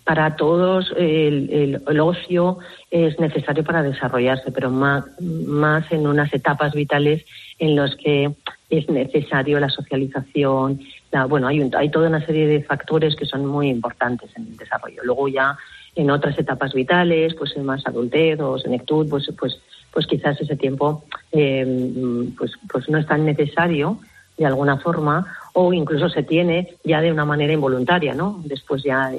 para 0.04 0.36
todos 0.36 0.94
el, 0.98 1.82
el, 1.88 2.00
ocio 2.00 2.58
es 2.92 3.18
necesario 3.20 3.64
para 3.64 3.84
desarrollarse, 3.84 4.52
pero 4.52 4.70
más, 4.70 5.06
más 5.22 5.90
en 5.92 6.06
unas 6.06 6.34
etapas 6.34 6.74
vitales 6.74 7.24
en 7.60 7.76
las 7.76 7.96
que 7.96 8.34
es 8.70 8.90
necesario 8.90 9.60
la 9.60 9.70
socialización. 9.70 10.82
La, 11.12 11.26
bueno, 11.26 11.48
hay, 11.48 11.70
hay 11.78 11.90
toda 11.90 12.10
una 12.10 12.26
serie 12.26 12.48
de 12.48 12.64
factores 12.64 13.16
que 13.16 13.26
son 13.26 13.46
muy 13.46 13.70
importantes 13.70 14.30
en 14.36 14.48
el 14.48 14.58
desarrollo. 14.58 15.02
Luego 15.04 15.30
ya 15.30 15.58
en 15.96 16.10
otras 16.10 16.38
etapas 16.38 16.74
vitales, 16.74 17.36
pues 17.36 17.56
en 17.56 17.66
más 17.66 17.86
adultez 17.86 18.40
o 18.40 18.58
senectud, 18.58 19.08
pues, 19.10 19.32
pues, 19.38 19.60
pues 19.92 20.08
quizás 20.08 20.40
ese 20.42 20.56
tiempo 20.56 21.04
eh, 21.32 22.26
pues, 22.38 22.54
pues 22.72 22.90
no 22.90 22.98
es 22.98 23.06
tan 23.06 23.26
necesario 23.26 24.00
de 24.38 24.46
alguna 24.46 24.78
forma 24.78 25.26
o 25.54 25.72
incluso 25.74 26.10
se 26.10 26.24
tiene 26.24 26.76
ya 26.84 27.02
de 27.02 27.12
una 27.12 27.26
manera 27.26 27.54
involuntaria, 27.54 28.16
¿no? 28.16 28.42
Después 28.46 28.84
ya 28.84 29.12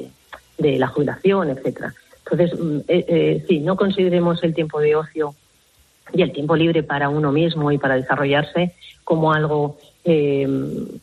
de, 0.58 0.78
la 0.78 0.88
jubilación, 0.88 1.50
etcétera. 1.50 1.94
Entonces, 2.24 2.58
mm, 2.58 2.78
eh, 2.88 3.04
eh, 3.08 3.44
sí, 3.46 3.60
no 3.60 3.76
consideremos 3.76 4.42
el 4.42 4.54
tiempo 4.54 4.80
de 4.80 4.96
ocio 4.96 5.34
y 6.12 6.22
el 6.22 6.32
tiempo 6.32 6.56
libre 6.56 6.82
para 6.82 7.08
uno 7.08 7.30
mismo 7.32 7.70
y 7.70 7.78
para 7.78 7.94
desarrollarse 7.94 8.74
como 9.04 9.32
algo 9.32 9.78
eh, 10.04 10.46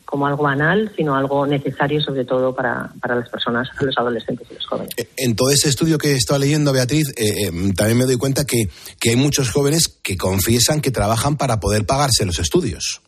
como 0.04 0.26
algo 0.26 0.44
banal, 0.44 0.92
sino 0.96 1.14
algo 1.16 1.46
necesario 1.46 2.00
sobre 2.00 2.24
todo 2.24 2.54
para, 2.54 2.92
para 3.00 3.16
las 3.16 3.28
personas, 3.28 3.68
los 3.80 3.96
adolescentes 3.98 4.46
y 4.50 4.54
los 4.54 4.66
jóvenes. 4.66 4.94
En 5.16 5.34
todo 5.34 5.50
ese 5.50 5.68
estudio 5.68 5.98
que 5.98 6.12
estaba 6.12 6.38
leyendo, 6.38 6.72
Beatriz, 6.72 7.12
también 7.76 7.98
me 7.98 8.04
doy 8.04 8.16
cuenta 8.16 8.44
que, 8.44 8.68
que, 9.00 9.10
hay 9.10 9.16
muchos 9.16 9.50
jóvenes 9.50 9.88
que 10.02 10.16
confiesan 10.16 10.80
que 10.80 10.90
trabajan 10.90 11.36
para 11.36 11.60
poder 11.60 11.84
pagarse 11.84 12.24
los 12.24 12.38
estudios. 12.38 13.02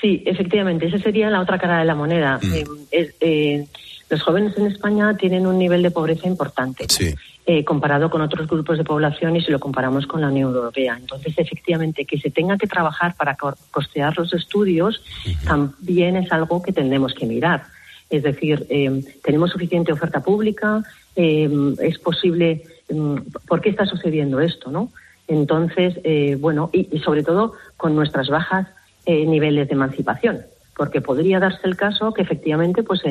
Sí, 0.00 0.22
efectivamente, 0.26 0.86
esa 0.86 0.98
sería 0.98 1.30
la 1.30 1.40
otra 1.40 1.58
cara 1.58 1.78
de 1.78 1.84
la 1.84 1.94
moneda. 1.94 2.38
Mm. 2.42 3.64
Los 4.08 4.22
jóvenes 4.22 4.56
en 4.56 4.66
España 4.66 5.16
tienen 5.16 5.46
un 5.46 5.58
nivel 5.58 5.82
de 5.82 5.90
pobreza 5.90 6.28
importante. 6.28 6.86
Eh, 7.48 7.64
comparado 7.64 8.10
con 8.10 8.22
otros 8.22 8.48
grupos 8.48 8.76
de 8.76 8.82
población 8.82 9.36
y 9.36 9.40
si 9.40 9.52
lo 9.52 9.60
comparamos 9.60 10.04
con 10.08 10.20
la 10.20 10.26
Unión 10.26 10.52
Europea. 10.52 10.96
Entonces, 11.00 11.32
efectivamente, 11.38 12.04
que 12.04 12.18
se 12.18 12.28
tenga 12.28 12.58
que 12.58 12.66
trabajar 12.66 13.14
para 13.14 13.36
costear 13.70 14.18
los 14.18 14.34
estudios 14.34 15.00
también 15.46 16.16
es 16.16 16.32
algo 16.32 16.60
que 16.60 16.72
tendremos 16.72 17.14
que 17.14 17.24
mirar. 17.24 17.62
Es 18.10 18.24
decir, 18.24 18.66
eh, 18.68 19.00
tenemos 19.22 19.50
suficiente 19.52 19.92
oferta 19.92 20.24
pública, 20.24 20.82
eh, 21.14 21.48
es 21.82 22.00
posible. 22.00 22.64
Mm, 22.90 23.18
¿Por 23.46 23.60
qué 23.60 23.68
está 23.68 23.86
sucediendo 23.86 24.40
esto, 24.40 24.72
no? 24.72 24.90
Entonces, 25.28 26.00
bueno, 26.40 26.68
y, 26.72 26.88
y, 26.90 26.98
sobre 26.98 27.22
todo 27.22 27.52
con 27.76 27.94
nuestras 27.94 28.28
bajas 28.28 28.66
niveles 29.06 29.68
de 29.68 29.74
emancipación, 29.74 30.42
porque 30.76 31.00
podría 31.00 31.38
darse 31.38 31.60
el 31.64 31.76
caso 31.76 32.12
que 32.12 32.22
efectivamente, 32.22 32.82
pues 32.82 33.02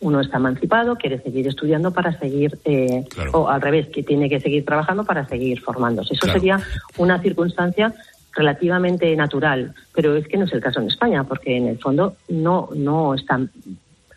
uno 0.00 0.20
está 0.20 0.36
emancipado, 0.36 0.96
quiere 0.96 1.22
seguir 1.22 1.46
estudiando 1.46 1.90
para 1.90 2.18
seguir, 2.18 2.58
eh, 2.64 3.04
o 3.32 3.48
al 3.48 3.60
revés, 3.60 3.88
que 3.88 4.02
tiene 4.02 4.28
que 4.28 4.40
seguir 4.40 4.64
trabajando 4.64 5.04
para 5.04 5.26
seguir 5.26 5.60
formándose. 5.60 6.14
Eso 6.14 6.26
sería 6.26 6.60
una 6.98 7.20
circunstancia 7.20 7.94
relativamente 8.32 9.14
natural, 9.16 9.74
pero 9.94 10.16
es 10.16 10.26
que 10.28 10.36
no 10.36 10.44
es 10.44 10.52
el 10.52 10.60
caso 10.60 10.80
en 10.80 10.88
España, 10.88 11.24
porque 11.24 11.56
en 11.56 11.68
el 11.68 11.78
fondo 11.78 12.16
no, 12.28 12.68
no 12.74 13.14
están, 13.14 13.50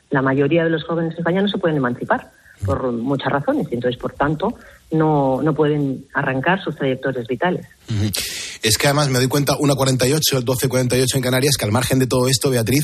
la 0.10 0.22
mayoría 0.22 0.64
de 0.64 0.72
los 0.72 0.84
jóvenes 0.84 1.14
en 1.14 1.20
España 1.20 1.42
no 1.42 1.48
se 1.48 1.58
pueden 1.58 1.78
emancipar 1.78 2.32
por 2.66 2.92
muchas 2.92 3.32
razones, 3.32 3.68
y 3.72 3.76
entonces, 3.76 4.02
por 4.02 4.14
tanto, 4.14 4.56
no, 4.92 5.42
no 5.44 5.54
pueden 5.54 6.06
arrancar 6.14 6.62
sus 6.62 6.76
trayectorias 6.76 7.28
vitales. 7.28 7.68
Es 8.68 8.78
que 8.78 8.88
además 8.88 9.08
me 9.08 9.20
doy 9.20 9.30
cuenta, 9.30 9.54
1.48, 9.54 10.40
el 10.40 10.44
12.48 10.44 11.16
en 11.16 11.22
Canarias, 11.22 11.56
que 11.58 11.64
al 11.64 11.72
margen 11.72 12.00
de 12.00 12.06
todo 12.06 12.28
esto, 12.28 12.50
Beatriz, 12.50 12.84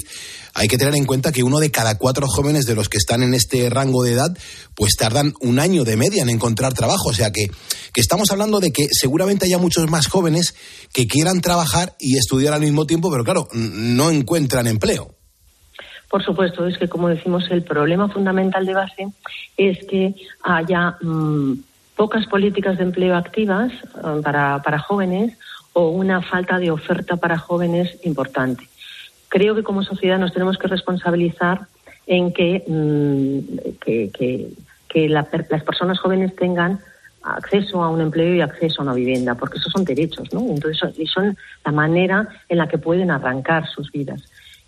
hay 0.54 0.70
que 0.70 0.78
tener 0.78 0.96
en 0.96 1.04
cuenta 1.04 1.34
que 1.34 1.44
uno 1.44 1.60
de 1.60 1.72
cada 1.72 1.98
cuatro 1.98 2.26
jóvenes 2.26 2.66
de 2.66 2.74
los 2.74 2.88
que 2.88 2.96
están 2.96 3.22
en 3.22 3.34
este 3.34 3.70
rango 3.70 4.02
de 4.02 4.14
edad, 4.14 4.30
pues 4.76 4.96
tardan 4.96 5.34
un 5.42 5.60
año 5.60 5.84
de 5.84 5.98
media 5.98 6.24
en 6.24 6.30
encontrar 6.30 6.72
trabajo. 6.72 7.10
O 7.10 7.14
sea 7.14 7.32
que, 7.32 7.48
que 7.94 8.00
estamos 8.00 8.32
hablando 8.32 8.62
de 8.62 8.72
que 8.72 8.88
seguramente 8.94 9.46
haya 9.46 9.58
muchos 9.58 9.92
más 9.92 10.08
jóvenes 10.08 10.56
que 10.94 11.06
quieran 11.06 11.42
trabajar 11.42 11.96
y 12.00 12.16
estudiar 12.16 12.54
al 12.54 12.62
mismo 12.62 12.86
tiempo, 12.86 13.12
pero 13.12 13.26
claro, 13.26 13.50
no 13.52 14.10
encuentran 14.10 14.68
empleo. 14.68 15.14
Por 16.10 16.24
supuesto, 16.24 16.66
es 16.66 16.78
que 16.78 16.88
como 16.88 17.10
decimos, 17.10 17.44
el 17.52 17.64
problema 17.64 18.08
fundamental 18.08 18.66
de 18.66 18.74
base 18.74 19.08
es 19.58 19.80
que 19.90 20.16
haya 20.44 20.96
mm, 21.02 21.56
pocas 21.98 22.26
políticas 22.28 22.78
de 22.78 22.84
empleo 22.84 23.18
activas 23.18 23.74
eh, 23.74 24.22
para, 24.24 24.62
para 24.62 24.80
jóvenes 24.80 25.38
o 25.74 25.90
una 25.90 26.22
falta 26.22 26.60
de 26.60 26.72
oferta 26.72 27.18
para 27.18 27.38
jóvenes 27.38 27.98
importante. 28.04 28.68
Creo 29.30 29.56
que 29.56 29.64
como 29.64 29.84
sociedad 29.84 30.20
nos 30.20 30.34
tenemos 30.34 30.58
que 30.58 30.68
responsabilizar 30.68 31.62
en 32.06 32.32
que, 32.34 32.64
mm, 32.68 33.80
que, 33.82 35.10
las 35.10 35.28
personas 35.64 36.00
jóvenes 36.00 36.36
tengan 36.36 36.80
acceso 37.24 37.84
a 37.84 37.90
un 37.90 38.02
empleo 38.02 38.36
y 38.36 38.42
acceso 38.42 38.82
a 38.82 38.84
una 38.84 38.94
vivienda, 38.94 39.34
porque 39.34 39.58
esos 39.58 39.72
son 39.72 39.86
derechos, 39.86 40.32
¿no? 40.32 40.46
Y 40.98 41.08
son 41.08 41.36
la 41.66 41.72
manera 41.72 42.28
en 42.48 42.58
la 42.60 42.68
que 42.68 42.78
pueden 42.78 43.10
arrancar 43.10 43.68
sus 43.68 43.92
vidas. 43.92 44.22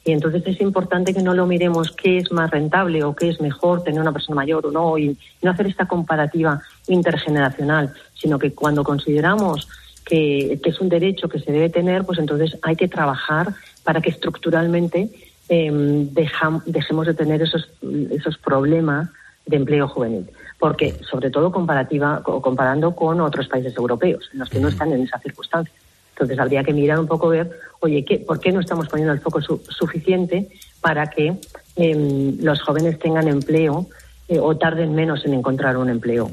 Y 0.04 0.12
entonces 0.12 0.44
es 0.46 0.62
importante 0.62 1.14
que 1.14 1.22
no 1.22 1.34
lo 1.34 1.46
miremos 1.48 1.92
qué 1.92 2.18
es 2.18 2.32
más 2.32 2.50
rentable 2.50 3.04
o 3.04 3.16
qué 3.16 3.30
es 3.30 3.42
mejor 3.42 3.84
tener 3.84 4.02
una 4.02 4.14
persona 4.14 4.36
mayor 4.36 4.66
o 4.68 4.72
no, 4.72 4.98
y 4.98 5.18
no 5.42 5.52
hacer 5.52 5.68
esta 5.68 5.88
comparativa 5.88 6.62
intergeneracional, 6.88 7.94
sino 8.14 8.40
que 8.40 8.52
cuando 8.52 8.84
consideramos 8.84 9.68
que, 10.06 10.60
es 10.64 10.80
un 10.80 10.90
derecho 10.90 11.28
que 11.28 11.40
se 11.40 11.52
debe 11.52 11.70
tener, 11.70 12.06
pues 12.06 12.20
entonces 12.20 12.58
hay 12.62 12.76
que 12.76 12.88
trabajar 12.88 13.54
para 13.84 14.02
que 14.02 14.12
estructuralmente 14.12 15.10
eh, 15.50 15.72
dejemos 16.12 17.08
de 17.08 17.14
tener 17.14 17.42
esos, 17.42 17.70
esos 18.12 18.38
problemas 18.38 19.10
de 19.46 19.58
empleo 19.58 19.88
juvenil. 19.88 20.28
Porque, 20.60 20.96
sobre 21.10 21.30
todo, 21.30 21.52
comparativa, 21.52 22.24
comparando 22.24 22.96
con 22.96 23.20
otros 23.20 23.48
países 23.48 23.76
europeos, 23.76 24.30
en 24.32 24.40
los 24.40 24.50
que 24.50 24.60
no 24.60 24.70
están 24.70 24.94
en 24.94 25.02
esa 25.02 25.20
circunstancia. 25.20 25.74
Entonces, 26.14 26.40
habría 26.40 26.64
que 26.64 26.74
mirar 26.74 26.98
un 26.98 27.08
poco, 27.08 27.28
ver, 27.28 27.52
oye, 27.82 28.06
¿qué, 28.06 28.20
¿por 28.20 28.40
qué 28.40 28.52
no 28.52 28.62
estamos 28.62 28.88
poniendo 28.88 29.14
el 29.14 29.20
foco 29.20 29.42
suficiente 29.42 30.48
para 30.80 31.08
que 31.10 31.36
em, 31.76 32.38
los 32.42 32.62
jóvenes 32.62 32.98
tengan 33.00 33.28
empleo 33.28 33.88
eh, 34.30 34.40
o 34.40 34.56
tarden 34.56 34.96
menos 34.96 35.26
en 35.26 35.34
encontrar 35.34 35.76
un 35.76 35.90
empleo? 35.90 36.32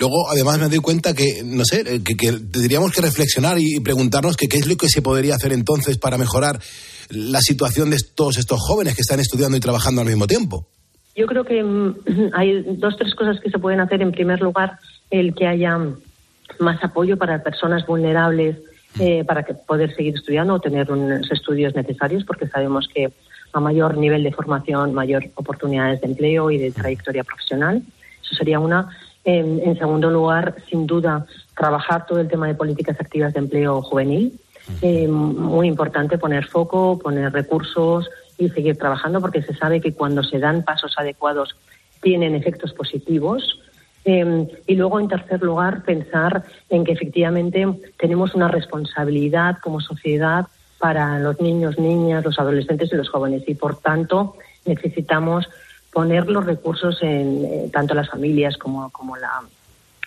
Luego, 0.00 0.30
además, 0.30 0.58
me 0.58 0.68
doy 0.68 0.78
cuenta 0.78 1.14
que, 1.14 1.42
no 1.44 1.62
sé, 1.64 1.82
eh, 1.82 2.02
que, 2.02 2.32
tendríamos 2.32 2.90
que 2.90 3.02
reflexionar 3.02 3.58
y 3.58 3.80
preguntarnos 3.80 4.34
que 4.34 4.48
qué 4.48 4.56
es 4.56 4.66
lo 4.66 4.76
que 4.76 4.88
se 4.88 5.02
podría 5.02 5.34
hacer 5.34 5.52
entonces 5.52 5.98
para 5.98 6.16
mejorar 6.16 6.58
la 7.10 7.40
situación 7.40 7.90
de 7.90 7.98
todos 8.14 8.38
estos 8.38 8.58
jóvenes 8.60 8.94
que 8.94 9.02
están 9.02 9.20
estudiando 9.20 9.58
y 9.58 9.60
trabajando 9.60 10.00
al 10.00 10.06
mismo 10.06 10.26
tiempo. 10.26 10.66
Yo 11.14 11.26
creo 11.26 11.44
que 11.44 11.62
mm, 11.62 11.94
hay 12.32 12.62
dos, 12.78 12.96
tres 12.96 13.14
cosas 13.14 13.40
que 13.40 13.50
se 13.50 13.58
pueden 13.58 13.80
hacer. 13.80 14.00
En 14.00 14.10
primer 14.10 14.40
lugar, 14.40 14.78
el 15.10 15.34
que 15.34 15.46
haya 15.46 15.78
más 16.58 16.82
apoyo 16.82 17.18
para 17.18 17.42
personas 17.42 17.86
vulnerables 17.86 18.56
mm. 18.94 19.02
eh, 19.02 19.24
para 19.26 19.42
que 19.42 19.52
poder 19.52 19.94
seguir 19.94 20.14
estudiando 20.14 20.54
o 20.54 20.60
tener 20.60 20.90
unos 20.90 21.30
estudios 21.30 21.74
necesarios, 21.74 22.24
porque 22.24 22.48
sabemos 22.48 22.88
que 22.94 23.12
a 23.52 23.60
mayor 23.60 23.98
nivel 23.98 24.22
de 24.22 24.32
formación, 24.32 24.94
mayor 24.94 25.24
oportunidades 25.34 26.00
de 26.00 26.06
empleo 26.06 26.50
y 26.50 26.56
de 26.56 26.70
trayectoria 26.70 27.22
profesional. 27.22 27.82
Eso 28.24 28.34
sería 28.34 28.60
una. 28.60 28.88
En, 29.24 29.76
segundo 29.76 30.10
lugar, 30.10 30.56
sin 30.68 30.86
duda, 30.86 31.26
trabajar 31.56 32.06
todo 32.06 32.20
el 32.20 32.28
tema 32.28 32.46
de 32.46 32.54
políticas 32.54 32.98
activas 33.00 33.32
de 33.34 33.40
empleo 33.40 33.82
juvenil. 33.82 34.32
Eh, 34.82 35.08
muy 35.08 35.66
importante 35.68 36.16
poner 36.16 36.46
foco, 36.46 36.98
poner 36.98 37.32
recursos 37.32 38.08
y 38.38 38.48
seguir 38.48 38.78
trabajando 38.78 39.20
porque 39.20 39.42
se 39.42 39.54
sabe 39.54 39.80
que 39.80 39.92
cuando 39.92 40.22
se 40.22 40.38
dan 40.38 40.62
pasos 40.62 40.94
adecuados 40.96 41.56
tienen 42.00 42.34
efectos 42.34 42.72
positivos. 42.72 43.60
Eh, 44.04 44.48
y 44.66 44.74
luego, 44.76 44.98
en 44.98 45.08
tercer 45.08 45.42
lugar, 45.42 45.82
pensar 45.84 46.42
en 46.70 46.84
que 46.84 46.92
efectivamente 46.92 47.66
tenemos 47.98 48.34
una 48.34 48.48
responsabilidad 48.48 49.58
como 49.62 49.80
sociedad 49.80 50.46
para 50.78 51.18
los 51.18 51.38
niños, 51.40 51.78
niñas, 51.78 52.24
los 52.24 52.38
adolescentes 52.38 52.90
y 52.90 52.96
los 52.96 53.10
jóvenes. 53.10 53.42
Y, 53.46 53.54
por 53.54 53.76
tanto, 53.76 54.36
necesitamos 54.64 55.48
poner 55.92 56.28
los 56.28 56.44
recursos 56.44 56.98
en 57.02 57.44
eh, 57.44 57.70
tanto 57.72 57.94
las 57.94 58.08
familias 58.08 58.56
como, 58.56 58.90
como 58.90 59.16
la 59.16 59.42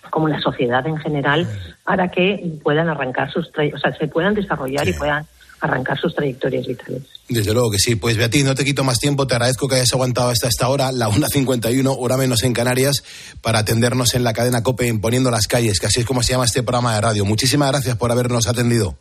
como 0.09 0.27
la 0.27 0.39
sociedad 0.41 0.85
en 0.85 0.97
general 0.97 1.47
para 1.83 2.11
que 2.11 2.59
puedan 2.61 2.89
arrancar 2.89 3.31
sus 3.31 3.47
o 3.47 3.77
sea, 3.77 3.95
se 3.97 4.07
puedan 4.07 4.33
desarrollar 4.33 4.87
y 4.87 4.93
puedan 4.93 5.25
arrancar 5.63 5.97
sus 5.97 6.13
trayectorias 6.13 6.67
vitales. 6.67 7.03
Desde 7.29 7.53
luego 7.53 7.71
que 7.71 7.79
sí. 7.79 7.95
Pues 7.95 8.17
Beatriz, 8.17 8.43
no 8.43 8.53
te 8.53 8.65
quito 8.65 8.83
más 8.83 8.99
tiempo. 8.99 9.25
Te 9.25 9.35
agradezco 9.35 9.67
que 9.67 9.75
hayas 9.75 9.93
aguantado 9.93 10.29
hasta 10.29 10.49
esta 10.49 10.67
hora, 10.67 10.91
la 10.91 11.07
1.51, 11.07 11.95
hora 11.97 12.17
menos 12.17 12.43
en 12.43 12.53
Canarias, 12.53 13.03
para 13.41 13.59
atendernos 13.59 14.13
en 14.13 14.25
la 14.25 14.33
cadena 14.33 14.61
COPE 14.61 14.89
en 14.89 14.99
Poniendo 14.99 15.31
las 15.31 15.47
Calles, 15.47 15.79
que 15.79 15.87
así 15.87 16.01
es 16.01 16.05
como 16.05 16.21
se 16.21 16.33
llama 16.33 16.45
este 16.45 16.63
programa 16.63 16.95
de 16.95 17.01
radio. 17.01 17.25
Muchísimas 17.25 17.71
gracias 17.71 17.95
por 17.95 18.11
habernos 18.11 18.47
atendido. 18.47 18.95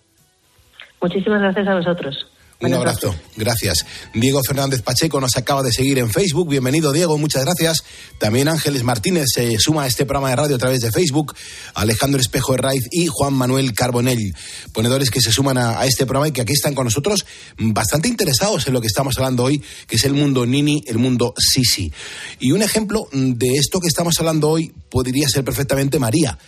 Muchísimas 1.00 1.40
gracias 1.40 1.66
a 1.66 1.74
vosotros. 1.74 2.31
Un 2.62 2.74
abrazo. 2.74 3.14
Gracias. 3.36 3.84
Diego 4.14 4.40
Fernández 4.46 4.82
Pacheco 4.82 5.20
nos 5.20 5.36
acaba 5.36 5.62
de 5.62 5.72
seguir 5.72 5.98
en 5.98 6.10
Facebook. 6.10 6.48
Bienvenido, 6.48 6.92
Diego. 6.92 7.18
Muchas 7.18 7.44
gracias. 7.44 7.82
También 8.18 8.46
Ángeles 8.46 8.84
Martínez 8.84 9.26
se 9.34 9.58
suma 9.58 9.82
a 9.82 9.86
este 9.88 10.06
programa 10.06 10.30
de 10.30 10.36
radio 10.36 10.56
a 10.56 10.58
través 10.58 10.80
de 10.80 10.92
Facebook. 10.92 11.34
Alejandro 11.74 12.20
Espejo 12.20 12.54
Herraiz 12.54 12.84
y 12.92 13.08
Juan 13.08 13.34
Manuel 13.34 13.72
Carbonell. 13.72 14.34
Ponedores 14.72 15.10
que 15.10 15.20
se 15.20 15.32
suman 15.32 15.58
a, 15.58 15.84
este 15.86 16.06
programa 16.06 16.28
y 16.28 16.32
que 16.32 16.42
aquí 16.42 16.52
están 16.52 16.74
con 16.74 16.84
nosotros 16.84 17.26
bastante 17.58 18.08
interesados 18.08 18.66
en 18.68 18.74
lo 18.74 18.80
que 18.80 18.86
estamos 18.86 19.18
hablando 19.18 19.42
hoy, 19.42 19.60
que 19.88 19.96
es 19.96 20.04
el 20.04 20.14
mundo 20.14 20.46
Nini, 20.46 20.84
el 20.86 20.98
mundo 20.98 21.34
Sisi. 21.36 21.92
Y 22.38 22.52
un 22.52 22.62
ejemplo 22.62 23.08
de 23.12 23.56
esto 23.56 23.80
que 23.80 23.88
estamos 23.88 24.18
hablando 24.20 24.48
hoy 24.48 24.72
podría 24.88 25.28
ser 25.28 25.44
perfectamente 25.44 25.98
María. 25.98 26.38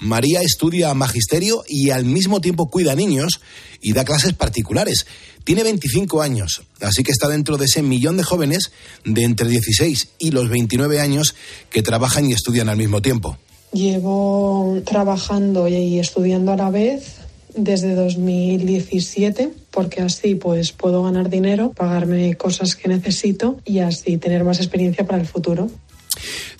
María 0.00 0.40
estudia 0.42 0.92
magisterio 0.94 1.64
y 1.68 1.90
al 1.90 2.04
mismo 2.04 2.40
tiempo 2.40 2.68
cuida 2.68 2.94
niños 2.94 3.40
y 3.80 3.92
da 3.92 4.04
clases 4.04 4.32
particulares. 4.32 5.06
Tiene 5.44 5.62
25 5.62 6.22
años, 6.22 6.62
así 6.80 7.02
que 7.02 7.12
está 7.12 7.28
dentro 7.28 7.56
de 7.56 7.66
ese 7.66 7.82
millón 7.82 8.16
de 8.16 8.22
jóvenes 8.22 8.72
de 9.04 9.24
entre 9.24 9.48
16 9.48 10.08
y 10.18 10.30
los 10.30 10.48
29 10.48 11.00
años 11.00 11.34
que 11.70 11.82
trabajan 11.82 12.28
y 12.28 12.32
estudian 12.32 12.68
al 12.68 12.78
mismo 12.78 13.02
tiempo. 13.02 13.36
Llevo 13.72 14.80
trabajando 14.86 15.68
y 15.68 15.98
estudiando 15.98 16.52
a 16.52 16.56
la 16.56 16.70
vez 16.70 17.16
desde 17.56 17.94
2017 17.94 19.52
porque 19.70 20.00
así 20.00 20.34
pues 20.36 20.72
puedo 20.72 21.02
ganar 21.02 21.28
dinero, 21.28 21.72
pagarme 21.72 22.36
cosas 22.36 22.76
que 22.76 22.88
necesito 22.88 23.58
y 23.64 23.80
así 23.80 24.16
tener 24.16 24.44
más 24.44 24.58
experiencia 24.58 25.06
para 25.06 25.20
el 25.20 25.26
futuro. 25.26 25.68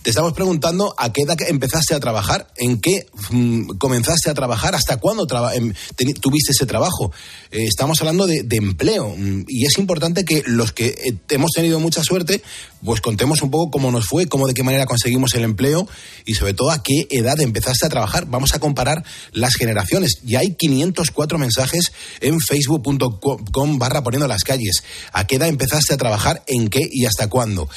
Te 0.03 0.11
estamos 0.11 0.35
preguntando 0.35 0.95
a 0.99 1.13
qué 1.13 1.23
edad 1.23 1.37
empezaste 1.49 1.95
a 1.95 2.01
trabajar, 2.01 2.49
en 2.57 2.81
qué 2.81 3.07
mm, 3.31 3.79
comenzaste 3.79 4.29
a 4.29 4.35
trabajar, 4.35 4.75
hasta 4.75 4.99
cuándo 4.99 5.27
em, 5.55 5.73
tuviste 6.21 6.53
ese 6.53 6.67
trabajo. 6.67 7.11
Eh, 7.51 7.65
estamos 7.65 8.01
hablando 8.01 8.27
de, 8.27 8.45
empleo 8.51 9.15
mm, 9.17 9.45
y 9.49 9.67
es 9.67 9.79
importante 9.79 10.25
que 10.25 10.43
los 10.47 10.73
que 10.73 10.89
eh, 10.89 11.17
hemos 11.31 11.53
tenido 11.53 11.81
mucha 11.81 12.05
suerte, 12.05 12.43
pues 12.85 13.01
contemos 13.01 13.41
un 13.43 13.51
poco 13.51 13.71
cómo 13.71 13.91
nos 13.91 14.07
fue, 14.07 14.27
cómo 14.27 14.47
de 14.47 14.55
qué 14.55 14.63
manera 14.63 14.85
conseguimos 14.85 15.35
el 15.35 15.45
empleo 15.45 15.89
y 16.27 16.35
sobre 16.35 16.53
todo 16.53 16.71
a 16.71 16.83
qué 16.83 17.07
edad 17.11 17.41
empezaste 17.41 17.87
a 17.87 17.89
trabajar. 17.89 18.27
Vamos 18.27 18.55
a 18.55 18.59
comparar 18.59 19.05
las 19.33 19.55
generaciones. 19.55 20.19
Ya 20.23 20.41
hay 20.41 20.55
504 20.55 21.39
mensajes 21.39 21.93
en 22.21 22.41
facebook.com 22.41 23.79
barra 23.79 24.03
poniendo 24.03 24.29
las 24.29 24.45
calles. 24.45 24.83
¿A 25.13 25.27
qué 25.27 25.37
edad 25.37 25.49
empezaste 25.49 25.95
a 25.95 25.97
trabajar? 25.97 26.43
¿En 26.47 26.69
qué 26.69 26.81
y 26.91 27.07
hasta 27.07 27.29
cuándo? 27.29 27.69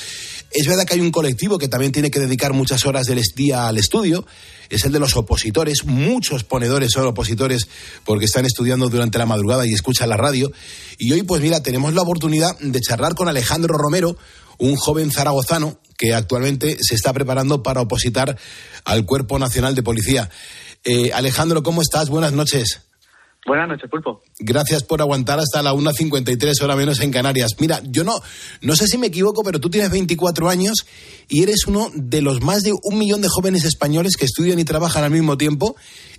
Es 0.52 0.68
verdad 0.68 0.86
que 0.86 0.94
hay 0.94 1.02
un 1.02 1.12
colectivo 1.12 1.58
que 1.58 1.68
también 1.68 1.92
tiene 1.92 2.10
que 2.10 2.20
dedicar 2.20 2.54
muchas 2.54 2.86
horas 2.86 3.06
del 3.06 3.22
día 3.36 3.68
al 3.68 3.78
estudio, 3.78 4.26
es 4.70 4.86
el 4.86 4.92
de 4.92 5.00
los 5.00 5.16
opositores. 5.16 5.86
Muchos 5.86 6.44
ponedores 6.44 6.92
son 6.94 7.06
opositores 7.06 7.68
porque 8.06 8.26
están 8.26 8.46
estudiando 8.46 8.90
durante 8.90 9.18
la 9.18 9.26
madrugada 9.26 9.66
y 9.66 9.74
escuchan 9.74 10.10
la 10.10 10.18
radio. 10.18 10.52
Y 10.98 11.12
hoy, 11.12 11.24
pues 11.24 11.42
mira, 11.42 11.62
tenemos 11.62 11.94
la 11.94 12.02
oportunidad 12.02 12.58
de 12.60 12.80
charlar 12.80 13.16
con 13.16 13.28
Alejandro 13.28 13.78
Romero, 13.78 14.18
un 14.58 14.76
joven 14.76 15.12
zaragozano 15.12 15.80
que 15.98 16.14
actualmente 16.14 16.78
se 16.82 16.96
está 16.96 17.12
preparando 17.14 17.64
para 17.64 17.82
opositar 17.82 18.38
al 18.86 19.06
Cuerpo 19.06 19.40
Nacional 19.40 19.76
de 19.76 19.84
Policía. 19.84 20.30
Eh, 20.84 21.12
Alejandro, 21.14 21.64
¿cómo 21.64 21.82
estás? 21.82 22.10
Buenas 22.10 22.34
noches. 22.34 22.87
Buenas 23.48 23.70
noches, 23.70 23.90
Pulpo. 23.90 24.22
Gracias 24.40 24.84
por 24.84 25.00
aguantar 25.00 25.40
hasta 25.40 25.64
la 25.64 25.72
1.53 25.72 26.62
hora 26.62 26.76
menos 26.76 27.00
en 27.00 27.12
Canarias. 27.12 27.56
Mira, 27.60 27.80
yo 27.82 28.04
no, 28.04 28.20
no 28.62 28.76
sé 28.76 28.88
si 28.88 28.98
me 28.98 29.08
equivoco, 29.08 29.42
pero 29.42 29.62
tú 29.62 29.70
tienes 29.70 29.90
24 29.90 30.50
años 30.50 30.86
y 31.30 31.44
eres 31.44 31.66
uno 31.66 31.90
de 31.94 32.22
los 32.22 32.42
más 32.42 32.64
de 32.64 32.74
un 32.74 32.98
millón 32.98 33.22
de 33.22 33.30
jóvenes 33.30 33.64
españoles 33.64 34.18
que 34.18 34.26
estudian 34.26 34.60
y 34.60 34.66
trabajan 34.66 35.06
al 35.06 35.12
mismo 35.12 35.38
tiempo. 35.38 35.78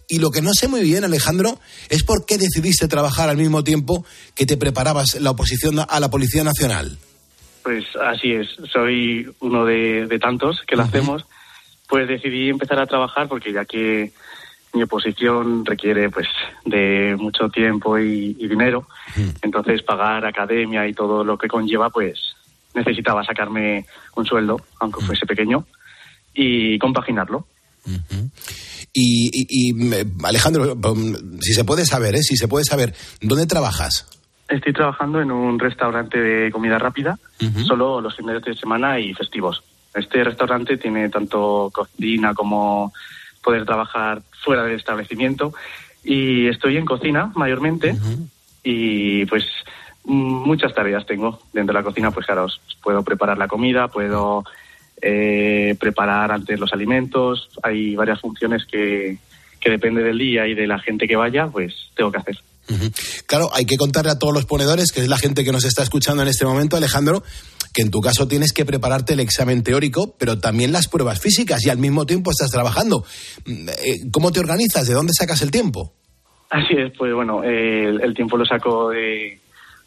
Y 0.08 0.20
lo 0.20 0.30
que 0.30 0.40
no 0.40 0.54
sé 0.54 0.68
muy 0.68 0.80
bien, 0.80 1.04
Alejandro, 1.04 1.59
es 1.90 2.03
por 2.03 2.24
qué 2.24 2.38
decidiste 2.38 2.88
trabajar 2.88 3.29
al 3.29 3.37
mismo 3.37 3.62
tiempo 3.62 4.07
que 4.35 4.46
te 4.46 4.57
preparabas 4.57 5.20
la 5.20 5.33
oposición 5.33 5.81
a 5.87 6.00
la 6.00 6.09
Policía 6.09 6.44
Nacional. 6.44 6.96
Pues 7.62 7.85
así 8.03 8.33
es, 8.33 8.48
soy 8.72 9.29
uno 9.40 9.66
de, 9.66 10.18
tantos 10.18 10.62
que 10.66 10.76
lo 10.76 10.85
hacemos. 10.85 11.26
Pues 11.90 12.09
decidí 12.09 12.48
empezar 12.48 12.79
a 12.79 12.87
trabajar 12.87 13.29
porque 13.29 13.53
ya 13.53 13.66
que 13.66 14.12
mi 14.74 14.83
oposición 14.83 15.64
requiere 15.64 16.11
pues 16.11 16.28
de 16.64 17.16
mucho 17.18 17.48
tiempo 17.48 17.98
y, 17.98 18.35
dinero. 18.35 18.87
Entonces 19.42 19.83
pagar 19.83 20.24
academia 20.26 20.87
y 20.87 20.94
todo 20.94 21.24
lo 21.24 21.37
que 21.38 21.48
conlleva 21.48 21.90
pues 21.90 22.35
necesitaba 22.74 23.24
sacarme 23.24 23.87
un 24.14 24.26
sueldo 24.26 24.61
aunque 24.81 25.04
fuese 25.04 25.26
pequeño 25.26 25.64
y 26.35 26.78
compaginarlo. 26.78 27.46
Y, 28.92 29.72
Alejandro 30.24 30.76
si 31.40 31.54
se 31.54 31.64
puede 31.64 31.85
saber 31.85 32.16
¿eh? 32.16 32.22
si 32.22 32.37
se 32.37 32.48
puede 32.48 32.64
saber 32.64 32.94
dónde 33.20 33.46
trabajas 33.46 34.07
estoy 34.48 34.72
trabajando 34.72 35.20
en 35.20 35.31
un 35.31 35.59
restaurante 35.59 36.18
de 36.18 36.50
comida 36.50 36.78
rápida 36.78 37.18
solo 37.66 38.00
los 38.00 38.16
fines 38.16 38.42
de 38.42 38.54
semana 38.54 38.98
y 38.98 39.14
festivos. 39.14 39.62
Este 39.94 40.24
restaurante 40.24 40.76
tiene 40.76 41.09
tanto 41.09 41.70
cocina 41.72 42.35
como 42.35 42.92
poder 43.42 43.64
trabajar 43.64 44.22
fuera 44.44 44.64
del 44.64 44.77
establecimiento. 44.77 45.53
Y 46.05 46.48
estoy 46.48 46.77
en 46.77 46.85
cocina 46.85 47.33
mayormente 47.35 47.96
y 48.62 49.27
pues 49.27 49.44
muchas 50.05 50.74
tareas 50.74 51.07
tengo 51.07 51.40
dentro 51.53 51.74
de 51.74 51.81
la 51.81 51.85
cocina. 51.85 52.11
Pues 52.11 52.27
claro, 52.27 52.46
puedo 52.83 53.03
preparar 53.03 53.38
la 53.38 53.48
comida, 53.48 53.88
puedo 53.88 54.44
eh, 55.03 55.77
preparar 55.79 56.33
antes 56.33 56.59
los 56.59 56.72
alimentos. 56.72 57.48
Hay 57.62 57.94
varias 57.94 58.20
funciones 58.20 58.64
que, 58.64 59.18
que 59.61 59.70
depende 59.70 60.03
del 60.03 60.18
día 60.18 60.46
y 60.46 60.55
de 60.55 60.66
la 60.66 60.79
gente 60.79 61.07
que 61.07 61.16
vaya, 61.16 61.46
pues 61.48 61.74
tengo 61.94 62.11
que 62.11 62.18
hacer. 62.18 62.38
Claro, 63.27 63.48
hay 63.55 63.64
que 63.64 63.77
contarle 63.77 64.11
a 64.11 64.18
todos 64.18 64.35
los 64.35 64.44
ponedores, 64.44 64.92
que 64.92 65.01
es 65.01 65.09
la 65.09 65.16
gente 65.16 65.42
que 65.42 65.53
nos 65.53 65.64
está 65.64 65.83
escuchando 65.83 66.22
en 66.22 66.29
este 66.29 66.44
momento, 66.44 66.77
Alejandro, 66.77 67.22
que 67.79 67.83
en 67.83 67.93
tu 67.93 68.01
caso 68.01 68.27
tienes 68.27 68.53
que 68.53 68.64
prepararte 68.64 69.12
el 69.12 69.21
examen 69.21 69.62
teórico, 69.62 70.17
pero 70.19 70.41
también 70.41 70.73
las 70.73 70.88
pruebas 70.88 71.21
físicas 71.21 71.64
y 71.64 71.71
al 71.71 71.79
mismo 71.79 72.07
tiempo 72.07 72.33
estás 72.33 72.51
trabajando. 72.51 73.05
Mm, 73.47 73.69
eh, 73.69 74.11
¿Cómo 74.11 74.33
te 74.33 74.41
organizas? 74.41 74.88
¿De 74.88 74.95
dónde 74.95 75.12
sacas 75.17 75.43
el 75.43 75.53
tiempo? 75.53 75.93
Así 76.51 76.75
es, 76.75 76.93
pues 76.99 77.14
bueno, 77.14 77.45
el, 77.45 78.14
tiempo 78.17 78.37
lo 78.37 78.45
saco 78.45 78.91
de, 78.91 79.38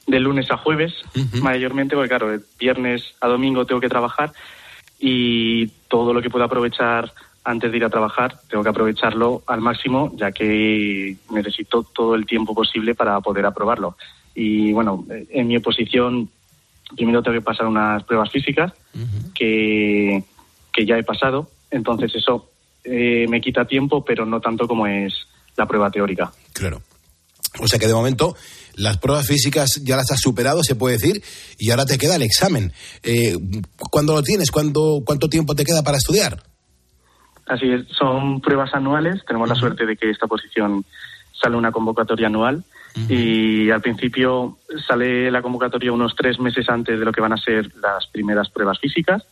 lunes 0.08 0.50
a 0.52 0.56
jueves, 0.56 0.94
mayormente, 1.42 1.98
porque 1.98 2.08
claro, 2.08 2.30
de 2.30 2.40
viernes 2.58 3.14
a 3.20 3.28
domingo 3.28 3.66
tengo 3.66 3.82
que 3.82 3.90
trabajar 3.90 4.32
y 4.98 5.68
todo 5.90 6.14
lo 6.14 6.22
que 6.22 6.30
pueda 6.30 6.46
aprovechar 6.46 7.12
antes 7.44 7.72
de 7.72 7.78
ir 7.78 7.84
a 7.84 7.90
trabajar, 7.90 8.38
tengo 8.50 8.64
que 8.64 8.70
aprovecharlo 8.70 9.44
al 9.48 9.60
máximo, 9.60 10.14
ya 10.16 10.32
que 10.32 11.18
necesito 11.30 11.84
todo 11.84 12.16
el 12.16 12.26
tiempo 12.26 12.56
posible 12.56 12.96
para 12.96 13.20
poder 13.20 13.46
aprobarlo. 13.46 13.98
Y 14.34 14.72
bueno, 14.72 15.06
en 15.10 15.48
mi 15.48 15.58
oposición 15.58 16.30
primero 16.96 17.22
tengo 17.22 17.38
que 17.38 17.44
pasar 17.44 17.68
unas 17.68 18.04
pruebas 18.04 18.32
físicas 18.32 18.74
que, 19.34 20.24
ya 20.86 20.98
he 20.98 21.04
pasado, 21.04 21.50
entonces 21.70 22.14
eso 22.16 22.50
eh, 22.84 23.26
me 23.30 23.42
quita 23.42 23.66
tiempo, 23.66 24.04
pero 24.04 24.26
no 24.26 24.40
tanto 24.40 24.68
como 24.68 24.88
es 24.88 25.14
la 25.58 25.68
prueba 25.68 25.92
teórica. 25.92 26.32
Claro. 26.54 26.82
O 27.60 27.68
sea 27.68 27.80
que 27.80 27.88
de 27.88 27.94
momento 27.94 28.36
las 28.76 28.98
pruebas 28.98 29.28
físicas 29.28 29.82
ya 29.84 29.96
las 29.96 30.12
has 30.12 30.20
superado, 30.20 30.64
se 30.64 30.76
puede 30.76 30.98
decir, 30.98 31.22
y 31.58 31.72
ahora 31.72 31.86
te 31.86 31.98
queda 31.98 32.16
el 32.16 32.22
examen. 32.22 32.72
Eh, 33.04 33.38
¿Cuándo 33.90 34.14
lo 34.14 34.24
tienes? 34.24 34.52
¿Cuánto, 34.52 35.02
¿Cuánto 35.06 35.28
tiempo 35.28 35.54
te 35.56 35.66
queda 35.66 35.84
para 35.84 35.98
estudiar? 35.98 36.44
Así 37.48 37.68
es, 37.68 37.86
son 37.98 38.40
pruebas 38.40 38.74
anuales. 38.74 39.22
Tenemos 39.28 39.50
la 39.50 39.56
suerte 39.56 39.86
de 39.86 39.98
que 39.98 40.10
esta 40.10 40.28
posición 40.28 40.86
sale 41.34 41.58
una 41.58 41.72
convocatoria 41.72 42.28
anual 42.28 42.64
y 43.08 43.70
al 43.70 43.82
principio 43.82 44.58
sale 44.88 45.32
la 45.32 45.42
convocatoria 45.42 45.92
unos 45.92 46.16
tres 46.16 46.40
meses 46.40 46.70
antes 46.70 47.00
de 47.00 47.06
lo 47.06 47.12
que 47.12 47.22
van 47.22 47.34
a 47.34 47.38
ser 47.38 47.72
las 47.82 48.08
primeras 48.08 48.50
pruebas 48.50 48.80
físicas. 48.80 49.24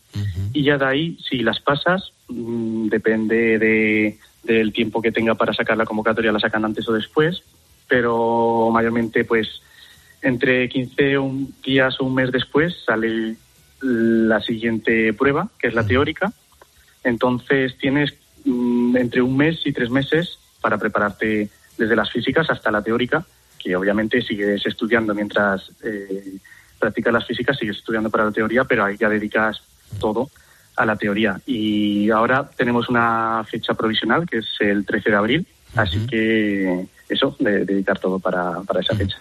Y 0.54 0.64
ya 0.64 0.78
de 0.78 0.86
ahí, 0.86 1.18
si 1.28 1.40
las 1.40 1.60
pasas, 1.60 2.14
mm, 2.30 2.88
depende 2.88 3.60
de, 3.60 4.18
del 4.44 4.72
tiempo 4.72 5.02
que 5.02 5.12
tenga 5.12 5.36
para 5.36 5.54
sacar 5.54 5.78
la 5.78 5.86
convocatoria, 5.86 6.32
la 6.32 6.40
sacan 6.40 6.66
antes 6.66 6.88
o 6.88 6.94
después, 6.94 7.44
pero 7.88 8.70
mayormente 8.72 9.26
pues 9.26 9.62
entre 10.22 10.68
15 10.70 11.18
días 11.64 12.00
o 12.00 12.06
un 12.06 12.16
mes 12.16 12.32
después 12.32 12.76
sale 12.86 13.36
la 13.82 14.42
siguiente 14.42 15.14
prueba, 15.14 15.50
que 15.60 15.68
es 15.68 15.74
la 15.74 15.86
teórica. 15.86 16.32
Entonces 17.04 17.78
tienes 17.78 18.14
mm, 18.46 18.96
entre 18.98 19.22
un 19.22 19.36
mes 19.36 19.66
y 19.66 19.74
tres 19.74 19.90
meses 19.90 20.40
para 20.62 20.78
prepararte 20.78 21.50
desde 21.78 21.96
las 21.96 22.12
físicas 22.12 22.50
hasta 22.50 22.72
la 22.72 22.82
teórica 22.82 23.26
que 23.62 23.76
obviamente 23.76 24.22
sigues 24.22 24.66
estudiando 24.66 25.14
mientras 25.14 25.72
eh, 25.84 26.38
practicas 26.80 27.14
las 27.14 27.28
físicas, 27.28 27.58
sigues 27.58 27.78
estudiando 27.78 28.10
para 28.10 28.26
la 28.26 28.32
teoría, 28.32 28.64
pero 28.64 28.86
ahí 28.86 28.96
ya 28.98 29.10
dedicas 29.10 29.62
todo 30.00 30.30
a 30.76 30.86
la 30.86 30.96
teoría. 30.96 31.40
Y 31.46 32.10
ahora 32.10 32.50
tenemos 32.56 32.90
una 32.90 33.44
fecha 33.50 33.74
provisional, 33.74 34.28
que 34.28 34.38
es 34.38 34.48
el 34.60 34.86
13 34.86 35.10
de 35.10 35.16
abril, 35.16 35.48
así 35.76 36.06
que 36.08 36.88
eso, 37.10 37.36
de, 37.40 37.66
dedicar 37.66 38.00
todo 38.00 38.20
para, 38.20 38.62
para 38.62 38.80
esa 38.80 38.96
fecha. 38.96 39.18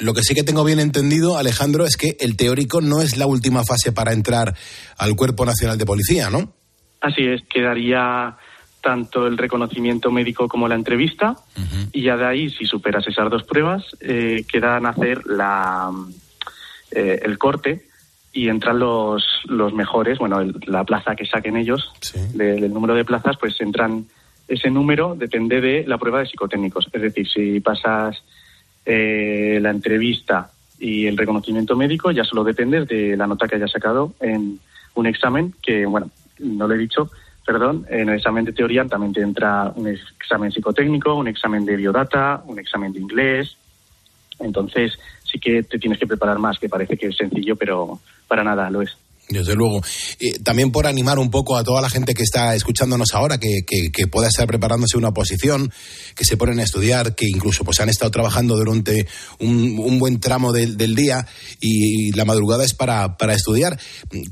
Lo 0.00 0.14
que 0.14 0.22
sí 0.22 0.34
que 0.34 0.42
tengo 0.42 0.64
bien 0.64 0.80
entendido, 0.80 1.36
Alejandro, 1.36 1.84
es 1.84 1.96
que 1.96 2.16
el 2.20 2.36
teórico 2.36 2.80
no 2.80 3.02
es 3.02 3.16
la 3.16 3.26
última 3.26 3.64
fase 3.64 3.92
para 3.92 4.12
entrar 4.12 4.54
al 4.98 5.16
Cuerpo 5.16 5.44
Nacional 5.44 5.78
de 5.78 5.86
Policía, 5.86 6.30
¿no? 6.30 6.52
Así 7.00 7.24
es, 7.24 7.42
quedaría 7.52 8.36
tanto 8.82 9.26
el 9.26 9.38
reconocimiento 9.38 10.10
médico 10.10 10.48
como 10.48 10.68
la 10.68 10.74
entrevista. 10.74 11.36
Y 11.92 12.02
ya 12.02 12.16
de 12.16 12.26
ahí, 12.26 12.50
si 12.50 12.66
superas 12.66 13.06
esas 13.06 13.30
dos 13.30 13.44
pruebas, 13.44 13.84
eh, 14.00 14.44
quedan 14.50 14.84
hacer 14.84 15.24
la, 15.26 15.90
eh, 16.90 17.20
el 17.22 17.38
corte 17.38 17.86
y 18.32 18.48
entran 18.48 18.78
los, 18.78 19.24
los 19.46 19.72
mejores, 19.72 20.18
bueno, 20.18 20.42
la 20.66 20.84
plaza 20.84 21.14
que 21.14 21.26
saquen 21.26 21.56
ellos, 21.56 21.92
del 22.34 22.72
número 22.72 22.94
de 22.94 23.04
plazas, 23.04 23.36
pues 23.38 23.60
entran, 23.60 24.06
ese 24.48 24.70
número 24.70 25.14
depende 25.14 25.60
de 25.60 25.84
la 25.86 25.98
prueba 25.98 26.20
de 26.20 26.26
psicotécnicos. 26.26 26.88
Es 26.92 27.02
decir, 27.02 27.28
si 27.28 27.60
pasas 27.60 28.22
eh, 28.84 29.58
la 29.60 29.70
entrevista 29.70 30.50
y 30.78 31.06
el 31.06 31.16
reconocimiento 31.16 31.76
médico, 31.76 32.10
ya 32.10 32.24
solo 32.24 32.42
depende 32.42 32.84
de 32.84 33.16
la 33.16 33.26
nota 33.26 33.46
que 33.46 33.56
hayas 33.56 33.70
sacado 33.70 34.14
en 34.20 34.58
un 34.94 35.06
examen 35.06 35.54
que, 35.62 35.86
bueno, 35.86 36.10
no 36.38 36.66
lo 36.66 36.74
he 36.74 36.78
dicho, 36.78 37.10
perdón, 37.44 37.86
en 37.88 38.08
el 38.08 38.16
examen 38.16 38.44
de 38.44 38.52
teoría 38.52 38.84
también 38.84 39.12
te 39.12 39.20
entra 39.20 39.72
un 39.74 39.88
examen 39.88 40.52
psicotécnico, 40.52 41.14
un 41.14 41.28
examen 41.28 41.64
de 41.64 41.76
biodata, 41.76 42.42
un 42.46 42.58
examen 42.58 42.92
de 42.92 43.00
inglés. 43.00 43.56
Entonces, 44.38 44.92
sí 45.24 45.38
que 45.38 45.62
te 45.62 45.78
tienes 45.78 45.98
que 45.98 46.06
preparar 46.06 46.38
más, 46.38 46.58
que 46.58 46.68
parece 46.68 46.96
que 46.96 47.08
es 47.08 47.16
sencillo, 47.16 47.56
pero 47.56 48.00
para 48.28 48.44
nada 48.44 48.70
lo 48.70 48.82
es. 48.82 48.96
Desde 49.28 49.54
luego. 49.54 49.80
también 50.42 50.72
por 50.72 50.86
animar 50.86 51.18
un 51.18 51.30
poco 51.30 51.56
a 51.56 51.64
toda 51.64 51.80
la 51.80 51.88
gente 51.88 52.12
que 52.12 52.22
está 52.22 52.54
escuchándonos 52.54 53.14
ahora, 53.14 53.38
que, 53.38 53.62
que, 53.64 54.06
pueda 54.08 54.28
estar 54.28 54.46
preparándose 54.46 54.98
una 54.98 55.12
posición, 55.12 55.72
que 56.14 56.24
se 56.24 56.36
ponen 56.36 56.60
a 56.60 56.64
estudiar, 56.64 57.14
que 57.14 57.26
incluso 57.26 57.64
pues 57.64 57.80
han 57.80 57.88
estado 57.88 58.10
trabajando 58.10 58.56
durante 58.56 59.06
un, 59.38 59.78
un 59.78 59.98
buen 59.98 60.20
tramo 60.20 60.52
del, 60.52 60.76
del, 60.76 60.94
día 60.94 61.26
y 61.60 62.12
la 62.12 62.24
madrugada 62.24 62.64
es 62.64 62.74
para, 62.74 63.16
para 63.16 63.34
estudiar. 63.34 63.78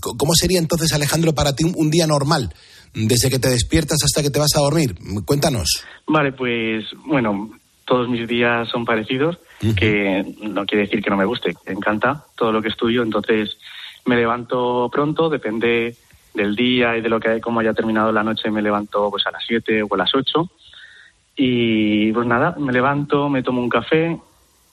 ¿Cómo 0.01 0.35
sería 0.35 0.59
entonces, 0.59 0.93
Alejandro, 0.93 1.35
para 1.35 1.55
ti 1.55 1.65
un 1.65 1.91
día 1.91 2.07
normal? 2.07 2.53
Desde 2.95 3.31
que 3.31 3.39
te 3.39 3.49
despiertas 3.49 3.99
hasta 4.05 4.23
que 4.23 4.31
te 4.31 4.39
vas 4.39 4.55
a 4.57 4.61
dormir. 4.61 4.95
Cuéntanos. 5.25 5.85
Vale, 6.07 6.33
pues 6.33 6.85
bueno, 7.07 7.51
todos 7.85 8.09
mis 8.09 8.27
días 8.29 8.69
son 8.69 8.85
parecidos, 8.85 9.39
que 9.77 10.25
no 10.43 10.65
quiere 10.65 10.85
decir 10.85 11.03
que 11.03 11.11
no 11.11 11.17
me 11.17 11.25
guste, 11.25 11.55
me 11.67 11.73
encanta 11.73 12.25
todo 12.37 12.53
lo 12.53 12.63
que 12.63 12.69
estudio, 12.69 13.03
entonces 13.03 13.59
me 14.07 14.17
levanto 14.17 14.89
pronto, 14.93 15.29
depende 15.29 15.97
del 16.33 16.55
día 16.55 16.97
y 16.97 17.01
de 17.01 17.09
lo 17.09 17.19
que 17.19 17.41
cómo 17.41 17.61
haya 17.61 17.75
terminado 17.75 18.13
la 18.13 18.23
noche, 18.23 18.51
me 18.51 18.63
levanto 18.63 19.11
pues 19.11 19.27
a 19.27 19.33
las 19.33 19.43
7 19.47 19.83
o 19.83 19.95
a 19.95 19.99
las 19.99 20.15
8 20.15 20.51
y 21.37 22.13
pues 22.13 22.27
nada, 22.27 22.55
me 22.59 22.73
levanto, 22.73 23.29
me 23.29 23.43
tomo 23.43 23.61
un 23.61 23.69
café 23.69 24.17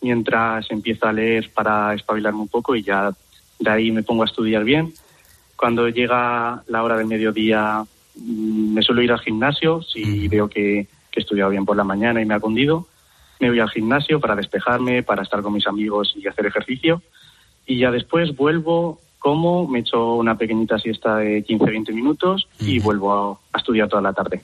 mientras 0.02 0.70
empiezo 0.70 1.08
a 1.08 1.14
leer 1.14 1.52
para 1.54 1.94
espabilarme 1.94 2.42
un 2.42 2.50
poco 2.50 2.76
y 2.76 2.84
ya 2.84 3.12
de 3.60 3.70
ahí 3.70 3.92
me 3.92 4.04
pongo 4.04 4.24
a 4.24 4.28
estudiar 4.28 4.64
bien. 4.64 4.94
Cuando 5.56 5.90
llega 5.90 6.62
la 6.68 6.84
hora 6.84 6.98
del 6.98 7.08
mediodía 7.08 7.84
me 8.24 8.82
suelo 8.82 9.02
ir 9.02 9.12
al 9.12 9.20
gimnasio 9.20 9.82
si 9.82 10.28
veo 10.28 10.50
que, 10.50 10.88
he 11.16 11.20
estudiado 11.20 11.50
bien 11.50 11.66
por 11.66 11.76
la 11.76 11.84
mañana 11.84 12.22
y 12.22 12.26
me 12.26 12.36
ha 12.36 12.40
cundido. 12.40 12.86
Me 13.40 13.50
voy 13.50 13.60
al 13.60 13.72
gimnasio 13.72 14.20
para 14.20 14.36
despejarme, 14.36 15.02
para 15.02 15.24
estar 15.24 15.42
con 15.42 15.52
mis 15.52 15.66
amigos 15.66 16.14
y 16.16 16.28
hacer 16.28 16.46
ejercicio. 16.46 17.02
Y 17.66 17.80
ya 17.80 17.90
después 17.90 18.36
vuelvo, 18.36 19.02
como, 19.18 19.68
me 19.68 19.80
echo 19.80 20.14
una 20.14 20.38
pequeñita 20.38 20.78
siesta 20.78 21.18
de 21.18 21.44
15-20 21.44 21.92
minutos 21.92 22.48
y 22.60 22.78
vuelvo 22.78 23.40
a, 23.52 23.58
estudiar 23.58 23.90
toda 23.90 24.04
la 24.04 24.14
tarde. 24.14 24.42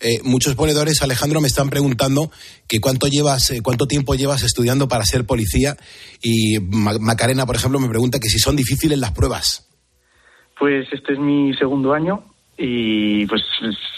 Eh, 0.00 0.20
muchos 0.24 0.54
ponedores, 0.54 1.02
Alejandro, 1.02 1.42
me 1.42 1.48
están 1.48 1.68
preguntando 1.68 2.30
que 2.66 2.80
cuánto 2.80 3.06
llevas, 3.06 3.50
eh, 3.50 3.60
cuánto 3.62 3.86
tiempo 3.86 4.14
llevas 4.14 4.44
estudiando 4.44 4.88
para 4.88 5.04
ser 5.04 5.26
policía 5.26 5.76
y 6.22 6.60
Macarena, 6.60 7.44
por 7.44 7.56
ejemplo, 7.56 7.78
me 7.78 7.90
pregunta 7.90 8.20
que 8.20 8.30
si 8.30 8.38
son 8.38 8.56
difíciles 8.56 8.98
las 8.98 9.12
pruebas. 9.12 9.68
Pues 10.58 10.86
este 10.92 11.12
es 11.12 11.18
mi 11.18 11.52
segundo 11.54 11.92
año 11.92 12.24
y 12.60 13.24
pues 13.26 13.44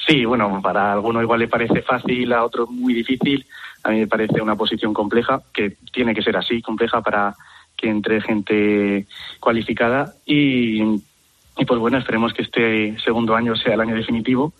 sí, 0.06 0.26
bueno, 0.26 0.60
para 0.62 0.92
alguno 0.92 1.22
igual 1.22 1.40
le 1.40 1.48
parece 1.48 1.80
fácil, 1.80 2.30
a 2.34 2.44
otro 2.44 2.66
muy 2.66 2.92
difícil. 2.92 3.46
A 3.82 3.88
mí 3.88 4.00
me 4.00 4.06
parece 4.06 4.42
una 4.42 4.54
posición 4.54 4.92
compleja, 4.92 5.40
que 5.54 5.78
tiene 5.90 6.14
que 6.14 6.20
ser 6.20 6.36
así, 6.36 6.60
compleja 6.60 7.00
para 7.00 7.34
que 7.74 7.88
entre 7.88 8.20
gente 8.20 9.06
cualificada. 9.40 10.12
Y, 10.26 10.82
y 10.82 11.64
pues 11.66 11.80
bueno, 11.80 11.96
esperemos 11.96 12.34
que 12.34 12.42
este 12.42 12.98
segundo 13.02 13.34
año 13.34 13.56
sea 13.56 13.72
el 13.72 13.80
año 13.80 13.94
definitivo. 13.94 14.52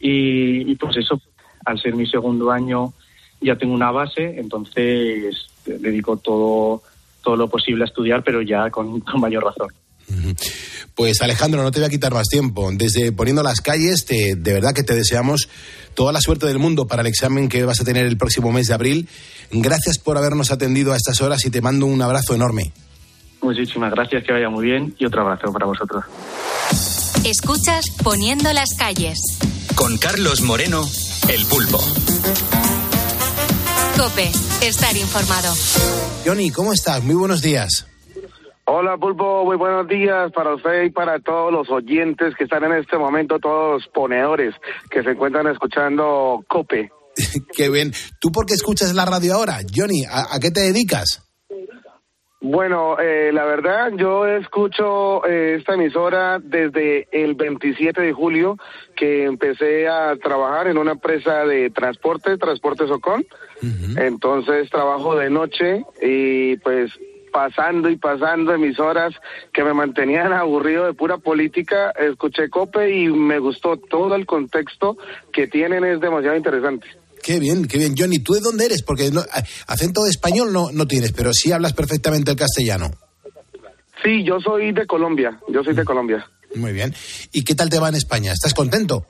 Y, 0.00 0.74
pues 0.76 0.96
eso, 0.96 1.20
al 1.66 1.78
ser 1.78 1.94
mi 1.94 2.06
segundo 2.06 2.50
año 2.50 2.94
ya 3.42 3.56
tengo 3.56 3.74
una 3.74 3.90
base, 3.90 4.38
entonces 4.38 5.48
dedico 5.66 6.16
todo, 6.16 6.82
todo 7.22 7.36
lo 7.36 7.48
posible 7.48 7.84
a 7.84 7.86
estudiar, 7.88 8.22
pero 8.22 8.40
ya 8.40 8.70
con, 8.70 9.00
con 9.00 9.20
mayor 9.20 9.44
razón. 9.44 9.68
Pues 10.94 11.20
Alejandro, 11.20 11.62
no 11.62 11.70
te 11.70 11.80
voy 11.80 11.86
a 11.86 11.90
quitar 11.90 12.12
más 12.12 12.28
tiempo. 12.28 12.70
Desde 12.72 13.12
Poniendo 13.12 13.42
las 13.42 13.60
calles, 13.60 14.06
de 14.06 14.34
verdad 14.36 14.74
que 14.74 14.82
te 14.82 14.94
deseamos 14.94 15.48
toda 15.94 16.12
la 16.12 16.20
suerte 16.20 16.46
del 16.46 16.58
mundo 16.58 16.86
para 16.86 17.02
el 17.02 17.08
examen 17.08 17.48
que 17.48 17.64
vas 17.64 17.80
a 17.80 17.84
tener 17.84 18.06
el 18.06 18.16
próximo 18.16 18.52
mes 18.52 18.68
de 18.68 18.74
abril. 18.74 19.08
Gracias 19.50 19.98
por 19.98 20.16
habernos 20.16 20.50
atendido 20.50 20.92
a 20.92 20.96
estas 20.96 21.20
horas 21.20 21.44
y 21.44 21.50
te 21.50 21.60
mando 21.60 21.86
un 21.86 22.00
abrazo 22.02 22.34
enorme. 22.34 22.72
Muchísimas 23.40 23.92
gracias, 23.92 24.24
que 24.24 24.32
vaya 24.32 24.48
muy 24.48 24.66
bien 24.66 24.94
y 24.98 25.06
otro 25.06 25.22
abrazo 25.22 25.52
para 25.52 25.66
vosotros. 25.66 26.04
Escuchas 27.24 27.84
Poniendo 28.02 28.52
las 28.52 28.70
calles. 28.78 29.18
Con 29.74 29.98
Carlos 29.98 30.40
Moreno, 30.42 30.88
El 31.28 31.44
Pulpo. 31.46 31.78
Cope, 33.96 34.30
estar 34.62 34.96
informado. 34.96 35.54
Johnny, 36.24 36.50
¿cómo 36.50 36.72
estás? 36.72 37.02
Muy 37.02 37.14
buenos 37.14 37.42
días. 37.42 37.86
Hola 38.70 38.98
Pulpo, 38.98 39.46
muy 39.46 39.56
buenos 39.56 39.88
días 39.88 40.30
para 40.32 40.54
usted 40.54 40.82
y 40.82 40.90
para 40.90 41.18
todos 41.20 41.50
los 41.50 41.70
oyentes 41.70 42.34
que 42.36 42.44
están 42.44 42.64
en 42.64 42.74
este 42.74 42.98
momento, 42.98 43.38
todos 43.38 43.80
los 43.82 43.92
ponedores 43.94 44.54
que 44.90 45.02
se 45.02 45.12
encuentran 45.12 45.46
escuchando 45.46 46.44
COPE. 46.46 46.90
qué 47.56 47.70
bien. 47.70 47.92
¿Tú 48.20 48.30
por 48.30 48.44
qué 48.44 48.52
escuchas 48.52 48.92
la 48.94 49.06
radio 49.06 49.36
ahora? 49.36 49.60
Johnny, 49.74 50.04
¿a, 50.04 50.38
qué 50.38 50.50
te 50.50 50.60
dedicas? 50.60 51.26
Bueno, 52.42 53.00
eh, 53.00 53.32
la 53.32 53.46
verdad, 53.46 53.90
yo 53.96 54.26
escucho 54.26 55.26
eh, 55.26 55.56
esta 55.58 55.72
emisora 55.72 56.38
desde 56.38 57.08
el 57.10 57.36
27 57.36 58.02
de 58.02 58.12
julio 58.12 58.58
que 58.94 59.24
empecé 59.24 59.88
a 59.88 60.14
trabajar 60.22 60.66
en 60.66 60.76
una 60.76 60.92
empresa 60.92 61.46
de 61.46 61.70
transporte, 61.70 62.36
Transporte 62.36 62.86
Socón. 62.86 63.24
Entonces 63.96 64.68
trabajo 64.68 65.16
de 65.16 65.30
noche 65.30 65.84
y 66.02 66.58
pues 66.58 66.92
pasando 67.38 67.88
y 67.88 67.96
pasando 67.96 68.52
emisoras 68.52 69.14
que 69.52 69.62
me 69.62 69.72
mantenían 69.72 70.32
aburrido 70.32 70.86
de 70.86 70.92
pura 70.92 71.18
política, 71.18 71.92
escuché 71.92 72.50
Cope 72.50 72.90
y 72.90 73.06
me 73.06 73.38
gustó 73.38 73.76
todo 73.76 74.16
el 74.16 74.26
contexto 74.26 74.96
que 75.32 75.46
tienen, 75.46 75.84
es 75.84 76.00
demasiado 76.00 76.36
interesante. 76.36 76.88
Qué 77.22 77.38
bien, 77.38 77.68
qué 77.68 77.78
bien. 77.78 77.94
Johnny, 77.96 78.18
¿tú 78.18 78.32
de 78.32 78.40
dónde 78.40 78.64
eres? 78.64 78.82
Porque 78.82 79.12
no, 79.12 79.22
acento 79.68 80.04
español 80.06 80.52
no, 80.52 80.72
no 80.72 80.86
tienes, 80.88 81.12
pero 81.12 81.32
sí 81.32 81.52
hablas 81.52 81.74
perfectamente 81.74 82.32
el 82.32 82.36
castellano. 82.36 82.90
Sí, 84.02 84.24
yo 84.24 84.40
soy 84.40 84.72
de 84.72 84.84
Colombia, 84.88 85.38
yo 85.48 85.62
soy 85.62 85.74
de 85.74 85.84
Colombia. 85.84 86.28
Muy 86.56 86.72
bien. 86.72 86.92
¿Y 87.30 87.44
qué 87.44 87.54
tal 87.54 87.70
te 87.70 87.78
va 87.78 87.88
en 87.88 87.94
España? 87.94 88.32
¿Estás 88.32 88.52
contento? 88.52 89.06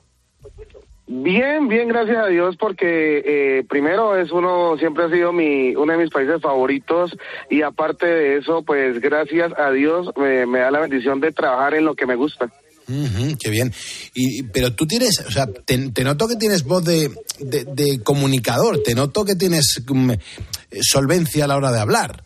Bien, 1.11 1.67
bien, 1.67 1.87
gracias 1.87 2.17
a 2.17 2.27
Dios, 2.27 2.55
porque 2.55 3.23
eh, 3.25 3.63
primero 3.67 4.15
es 4.15 4.31
uno, 4.31 4.77
siempre 4.77 5.05
ha 5.05 5.09
sido 5.09 5.33
mi, 5.33 5.75
uno 5.75 5.91
de 5.93 5.97
mis 5.97 6.11
países 6.11 6.39
favoritos 6.39 7.17
y 7.49 7.63
aparte 7.63 8.05
de 8.05 8.37
eso, 8.37 8.61
pues 8.61 9.01
gracias 9.01 9.51
a 9.57 9.71
Dios 9.71 10.11
me, 10.15 10.45
da 10.59 10.69
la 10.69 10.81
bendición 10.81 11.19
de 11.19 11.31
trabajar 11.31 11.73
en 11.73 11.85
lo 11.85 11.95
que 11.95 12.05
me 12.05 12.13
gusta. 12.13 12.51
qué 12.85 13.49
bien. 13.49 13.73
Y, 14.13 14.43
pero 14.43 14.75
tú 14.75 14.85
tienes, 14.85 15.25
o 15.27 15.31
sea, 15.31 15.47
te, 15.47 16.03
noto 16.03 16.27
que 16.27 16.35
tienes 16.35 16.63
voz 16.63 16.85
de, 16.85 17.09
de, 17.39 18.03
comunicador, 18.03 18.83
te 18.83 18.93
noto 18.93 19.25
que 19.25 19.33
tienes 19.33 19.83
mm, 19.87 20.11
solvencia 20.79 21.45
a 21.45 21.47
la 21.47 21.57
hora 21.57 21.71
de 21.71 21.79
hablar. 21.79 22.23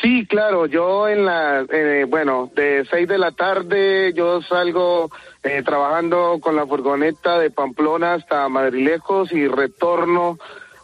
Sí, 0.00 0.24
claro, 0.28 0.66
yo 0.66 1.08
en 1.08 1.24
la, 1.24 1.66
eh, 1.68 2.04
bueno, 2.08 2.48
de 2.54 2.86
seis 2.88 3.08
de 3.08 3.18
la 3.18 3.32
tarde 3.32 4.12
yo 4.14 4.40
salgo 4.42 5.10
eh, 5.46 5.62
trabajando 5.62 6.38
con 6.40 6.56
la 6.56 6.66
furgoneta 6.66 7.38
de 7.38 7.52
Pamplona 7.52 8.14
hasta 8.14 8.48
Madrilejos 8.48 9.30
y 9.30 9.46
retorno 9.46 10.38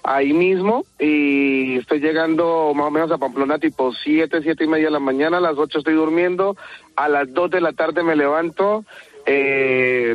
ahí 0.04 0.32
mismo 0.32 0.84
y 1.00 1.78
estoy 1.78 1.98
llegando 1.98 2.72
más 2.72 2.86
o 2.86 2.90
menos 2.92 3.10
a 3.10 3.18
Pamplona 3.18 3.58
tipo 3.58 3.92
siete, 3.92 4.40
siete 4.40 4.62
y 4.64 4.68
media 4.68 4.86
de 4.86 4.92
la 4.92 5.00
mañana, 5.00 5.38
a 5.38 5.40
las 5.40 5.58
ocho 5.58 5.78
estoy 5.78 5.94
durmiendo, 5.94 6.56
a 6.94 7.08
las 7.08 7.32
dos 7.32 7.50
de 7.50 7.60
la 7.60 7.72
tarde 7.72 8.04
me 8.04 8.14
levanto, 8.14 8.84
eh, 9.26 10.14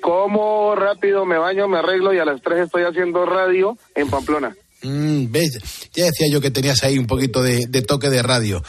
como 0.00 0.74
rápido, 0.74 1.24
me 1.24 1.38
baño, 1.38 1.68
me 1.68 1.78
arreglo 1.78 2.12
y 2.12 2.18
a 2.18 2.24
las 2.24 2.42
tres 2.42 2.64
estoy 2.64 2.82
haciendo 2.82 3.26
radio 3.26 3.78
en 3.94 4.08
Pamplona. 4.08 4.56
Mm, 4.82 5.30
¿ves? 5.30 5.88
Ya 5.94 6.06
decía 6.06 6.26
yo 6.30 6.40
que 6.40 6.50
tenías 6.50 6.82
ahí 6.82 6.98
un 6.98 7.06
poquito 7.06 7.42
de, 7.42 7.66
toque 7.82 8.10
de 8.10 8.22
radio. 8.22 8.60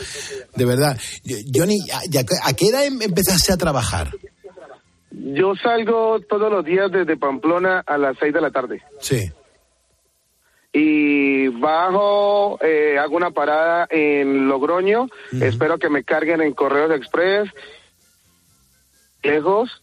De 0.55 0.65
verdad. 0.65 0.99
Johnny, 1.51 1.79
¿a, 1.91 2.53
qué 2.53 2.67
edad 2.67 2.85
em-, 2.85 3.01
empezaste 3.01 3.53
a 3.53 3.57
trabajar? 3.57 4.11
Yo 5.33 5.55
salgo 5.55 6.19
todos 6.21 6.51
los 6.51 6.65
días 6.65 6.91
desde 6.91 7.17
Pamplona 7.17 7.83
a 7.85 7.97
las 7.97 8.17
seis 8.17 8.33
de 8.33 8.41
la 8.41 8.51
tarde. 8.51 8.81
Sí. 8.99 9.31
y 10.71 11.47
bajo, 11.47 12.59
eh, 12.61 12.97
hago 12.99 13.15
una 13.15 13.31
parada 13.31 13.87
en 13.89 14.47
Logroño, 14.47 15.07
espero 15.41 15.79
que 15.79 15.89
me 15.89 16.03
carguen 16.03 16.41
en 16.41 16.53
Correos 16.53 16.91
Express, 16.91 17.49
lejos, 19.23 19.81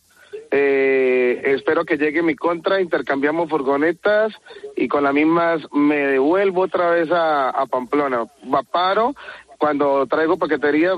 eh, 0.51 1.43
espero 1.45 1.85
que 1.85 1.97
llegue 1.97 2.23
mi 2.23 2.37
contra, 2.37 2.81
intercambiamos 2.81 3.49
furgonetas 3.51 4.33
y 4.77 4.89
con 4.89 5.05
las 5.05 5.13
mismas 5.13 5.63
me 5.73 5.97
devuelvo 5.97 6.63
otra 6.63 6.91
vez 6.91 7.09
a, 7.13 7.65
Pamplona. 7.71 8.25
Va, 8.53 8.63
paro, 8.63 9.15
cuando 9.59 10.07
traigo 10.07 10.37
paquetería 10.37 10.93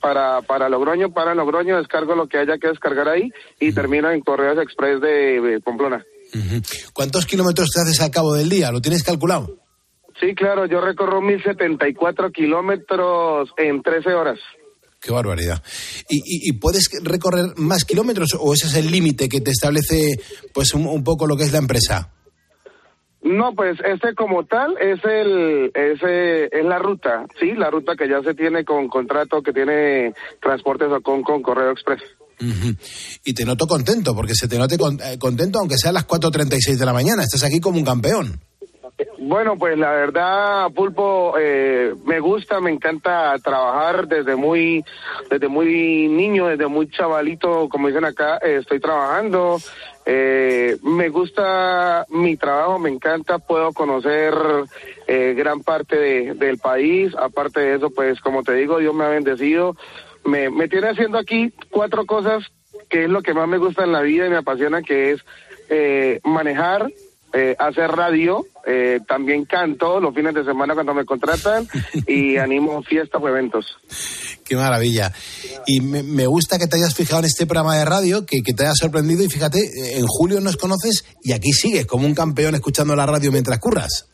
para, 0.00 0.42
para 0.42 0.68
Logroño, 0.68 1.12
para 1.12 1.34
Logroño, 1.34 1.78
descargo 1.78 2.14
lo 2.14 2.28
que 2.28 2.38
haya 2.38 2.58
que 2.58 2.68
descargar 2.68 3.08
ahí 3.08 3.30
y 3.60 3.72
termino 3.72 4.10
en 4.10 4.20
Correos 4.20 4.58
Express 4.58 5.00
de, 5.00 5.60
Pamplona. 5.64 6.04
¿Cuántos 6.92 7.26
kilómetros 7.26 7.70
te 7.70 7.80
haces 7.80 8.00
al 8.00 8.10
cabo 8.10 8.34
del 8.34 8.48
día? 8.48 8.72
¿Lo 8.72 8.80
tienes 8.80 9.02
calculado? 9.02 9.58
Sí, 10.20 10.34
claro, 10.34 10.66
yo 10.66 10.80
recorro 10.80 11.20
1074 11.20 12.30
kilómetros 12.30 13.50
en 13.56 13.82
13 13.82 14.14
horas. 14.14 14.38
Qué 15.04 15.12
barbaridad. 15.12 15.62
¿Y, 16.08 16.52
puedes 16.54 16.88
recorrer 17.02 17.52
más 17.56 17.84
kilómetros 17.84 18.30
o 18.40 18.54
ese 18.54 18.68
es 18.68 18.74
el 18.74 18.90
límite 18.90 19.28
que 19.28 19.42
te 19.42 19.50
establece 19.50 20.18
pues 20.54 20.72
un, 20.72 21.04
poco 21.04 21.26
lo 21.26 21.36
que 21.36 21.44
es 21.44 21.52
la 21.52 21.58
empresa? 21.58 22.10
No, 23.24 23.54
pues 23.54 23.78
este 23.86 24.14
como 24.14 24.44
tal 24.44 24.76
es 24.78 25.02
el 25.02 25.70
ese 25.74 26.44
es 26.44 26.64
la 26.64 26.78
ruta, 26.78 27.24
sí, 27.40 27.52
la 27.52 27.70
ruta 27.70 27.96
que 27.96 28.06
ya 28.06 28.20
se 28.22 28.34
tiene 28.34 28.64
con 28.64 28.86
contrato 28.88 29.42
que 29.42 29.52
tiene 29.52 30.12
Transportes 30.42 30.88
o 30.92 31.00
con, 31.00 31.22
con 31.22 31.42
Correo 31.42 31.70
Express. 31.70 32.02
Y 33.24 33.32
te 33.32 33.44
noto 33.46 33.66
contento, 33.66 34.14
porque 34.14 34.34
se 34.34 34.46
te 34.46 34.58
note 34.58 34.74
eh, 34.74 35.18
contento 35.18 35.58
aunque 35.58 35.78
sea 35.78 35.90
a 35.90 35.94
las 35.94 36.06
4.36 36.06 36.76
de 36.76 36.84
la 36.84 36.92
mañana, 36.92 37.22
estás 37.22 37.44
aquí 37.44 37.60
como 37.60 37.78
un 37.78 37.84
campeón. 37.84 38.40
Bueno, 39.18 39.56
pues 39.56 39.76
la 39.78 39.90
verdad, 39.90 40.70
Pulpo, 40.74 41.34
eh, 41.38 41.94
me 42.04 42.20
gusta, 42.20 42.60
me 42.60 42.70
encanta 42.70 43.34
trabajar 43.42 44.06
desde 44.06 44.36
muy, 44.36 44.84
desde 45.30 45.48
muy 45.48 46.08
niño, 46.08 46.46
desde 46.46 46.66
muy 46.66 46.88
chavalito, 46.90 47.68
como 47.68 47.88
dicen 47.88 48.04
acá, 48.04 48.38
eh, 48.38 48.58
estoy 48.60 48.80
trabajando. 48.80 49.58
Eh, 50.06 50.76
me 50.82 51.08
gusta 51.08 52.06
mi 52.10 52.36
trabajo, 52.36 52.78
me 52.78 52.90
encanta, 52.90 53.38
puedo 53.38 53.72
conocer 53.72 54.34
gran 55.06 55.60
parte 55.60 56.34
del 56.34 56.58
país. 56.58 57.14
Aparte 57.16 57.60
de 57.60 57.76
eso, 57.76 57.90
pues 57.90 58.20
como 58.20 58.42
te 58.42 58.54
digo, 58.54 58.78
Dios 58.78 58.94
me 58.94 59.04
ha 59.04 59.08
bendecido. 59.08 59.76
Me, 60.24 60.50
me 60.50 60.68
tiene 60.68 60.88
haciendo 60.88 61.18
aquí 61.18 61.52
cuatro 61.70 62.06
cosas 62.06 62.44
que 62.88 63.04
es 63.04 63.10
lo 63.10 63.22
que 63.22 63.34
más 63.34 63.48
me 63.48 63.58
gusta 63.58 63.84
en 63.84 63.92
la 63.92 64.02
vida 64.02 64.26
y 64.26 64.30
me 64.30 64.36
apasiona, 64.36 64.82
que 64.82 65.12
es 65.12 65.24
manejar, 66.24 66.90
eh, 67.36 67.56
hacer 67.58 67.90
radio, 67.90 68.46
eh, 68.64 69.00
también 69.08 69.44
canto 69.44 69.98
los 69.98 70.14
fines 70.14 70.34
de 70.34 70.44
semana 70.44 70.74
cuando 70.74 70.94
me 70.94 71.04
contratan 71.04 71.66
y 72.06 72.36
animo 72.36 72.80
fiestas 72.84 73.20
o 73.20 73.28
eventos. 73.28 73.76
Qué 74.44 74.54
maravilla. 74.54 75.12
Y 75.66 75.80
me, 75.80 76.26
gusta 76.28 76.60
que 76.60 76.68
te 76.68 76.76
hayas 76.76 76.94
fijado 76.94 77.20
en 77.20 77.24
este 77.24 77.44
programa 77.44 77.76
de 77.76 77.84
radio, 77.84 78.24
que, 78.24 78.40
te 78.40 78.62
haya 78.62 78.74
sorprendido 78.74 79.24
y 79.24 79.28
fíjate, 79.28 79.58
en 79.98 80.06
julio 80.06 80.40
nos 80.40 80.56
conoces 80.56 81.04
y 81.24 81.32
aquí 81.32 81.50
sigues 81.50 81.86
como 81.86 82.06
un 82.06 82.14
campeón 82.14 82.54
escuchando 82.54 82.94
la 82.94 83.04
radio 83.04 83.32
mientras 83.32 83.58
curras. 83.58 84.08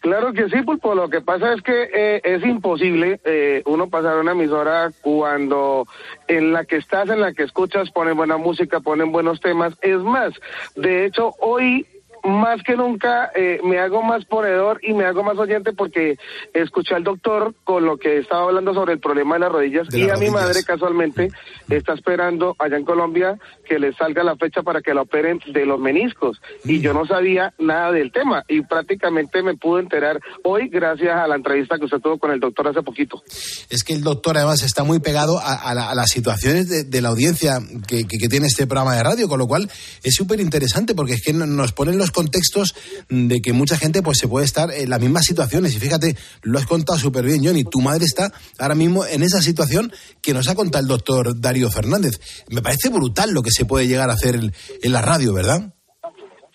Claro 0.00 0.32
que 0.32 0.48
sí, 0.48 0.62
Pulpo. 0.64 0.96
Lo 0.96 1.08
que 1.08 1.20
pasa 1.20 1.52
es 1.52 1.62
que 1.62 1.90
eh, 1.94 2.20
es 2.24 2.42
imposible 2.44 3.20
uno 3.66 3.88
pasar 3.88 4.18
una 4.18 4.32
emisora 4.32 4.90
cuando 5.00 5.86
en 6.26 6.52
la 6.52 6.64
que 6.64 6.78
estás, 6.78 7.08
en 7.08 7.20
la 7.20 7.32
que 7.34 7.44
escuchas, 7.44 7.92
ponen 7.92 8.16
buena 8.16 8.36
música, 8.36 8.80
ponen 8.80 9.12
buenos 9.12 9.38
temas. 9.38 9.74
Es 9.80 9.98
más, 9.98 10.32
de 10.74 11.06
hecho, 11.06 11.30
hoy 11.38 11.86
más 12.24 12.62
que 12.62 12.76
nunca 12.76 13.30
eh, 13.34 13.60
me 13.64 13.78
hago 13.78 14.02
más 14.02 14.24
ponedor 14.24 14.80
y 14.82 14.92
me 14.92 15.04
hago 15.04 15.22
más 15.22 15.36
oyente 15.38 15.72
porque 15.72 16.16
escuché 16.54 16.94
al 16.94 17.04
doctor 17.04 17.54
con 17.64 17.84
lo 17.84 17.98
que 17.98 18.18
estaba 18.18 18.44
hablando 18.44 18.74
sobre 18.74 18.92
el 18.92 19.00
problema 19.00 19.34
de 19.34 19.40
las 19.40 19.52
rodillas 19.52 19.88
y 19.92 20.08
a 20.08 20.16
mi 20.16 20.30
madre 20.30 20.62
casualmente 20.64 21.30
está 21.68 21.94
esperando 21.94 22.54
allá 22.58 22.76
en 22.76 22.84
Colombia 22.84 23.38
que 23.64 23.78
le 23.78 23.92
salga 23.94 24.22
la 24.22 24.36
fecha 24.36 24.62
para 24.62 24.80
que 24.80 24.94
la 24.94 25.02
operen 25.02 25.40
de 25.52 25.66
los 25.66 25.80
meniscos 25.80 26.40
y 26.64 26.80
yo 26.80 26.92
no 26.92 27.06
sabía 27.06 27.52
nada 27.58 27.92
del 27.92 28.12
tema 28.12 28.44
y 28.48 28.62
prácticamente 28.62 29.42
me 29.42 29.56
pude 29.56 29.82
enterar 29.82 30.20
hoy 30.44 30.68
gracias 30.68 31.16
a 31.16 31.26
la 31.26 31.36
entrevista 31.36 31.78
que 31.78 31.86
usted 31.86 31.98
tuvo 31.98 32.18
con 32.18 32.30
el 32.30 32.40
doctor 32.40 32.68
hace 32.68 32.82
poquito. 32.82 33.22
Es 33.68 33.82
que 33.82 33.94
el 33.94 34.02
doctor 34.02 34.36
además 34.36 34.62
está 34.62 34.84
muy 34.84 35.00
pegado 35.00 35.40
a, 35.42 35.74
las 35.74 36.10
situaciones 36.10 36.90
de, 36.90 37.02
la 37.02 37.08
audiencia 37.08 37.58
que, 37.86 38.04
que, 38.06 38.28
tiene 38.28 38.46
este 38.46 38.66
programa 38.66 38.94
de 38.94 39.02
radio, 39.02 39.28
con 39.28 39.38
lo 39.38 39.46
cual 39.46 39.70
es 40.02 40.14
súper 40.14 40.40
interesante 40.40 40.94
porque 40.94 41.14
es 41.14 41.22
que 41.22 41.32
nos 41.32 41.72
ponen 41.72 41.98
los 41.98 42.11
contextos 42.12 42.74
de 43.08 43.40
que 43.40 43.52
mucha 43.52 43.76
gente 43.76 44.02
pues 44.02 44.18
se 44.18 44.28
puede 44.28 44.46
estar 44.46 44.70
en 44.70 44.90
las 44.90 45.00
mismas 45.00 45.24
situaciones. 45.24 45.74
Y 45.74 45.78
fíjate, 45.78 46.16
lo 46.42 46.58
has 46.58 46.66
contado 46.66 46.98
súper 46.98 47.24
bien, 47.24 47.44
Johnny. 47.44 47.64
Tu 47.64 47.80
madre 47.80 48.04
está 48.04 48.32
ahora 48.58 48.74
mismo 48.74 49.04
en 49.04 49.22
esa 49.22 49.42
situación 49.42 49.92
que 50.20 50.34
nos 50.34 50.48
ha 50.48 50.54
contado 50.54 50.82
el 50.82 50.88
doctor 50.88 51.40
Darío 51.40 51.70
Fernández. 51.70 52.20
Me 52.48 52.62
parece 52.62 52.88
brutal 52.88 53.32
lo 53.32 53.42
que 53.42 53.50
se 53.50 53.64
puede 53.64 53.88
llegar 53.88 54.10
a 54.10 54.14
hacer 54.14 54.36
en 54.36 54.92
la 54.92 55.02
radio, 55.02 55.32
¿verdad? 55.32 55.74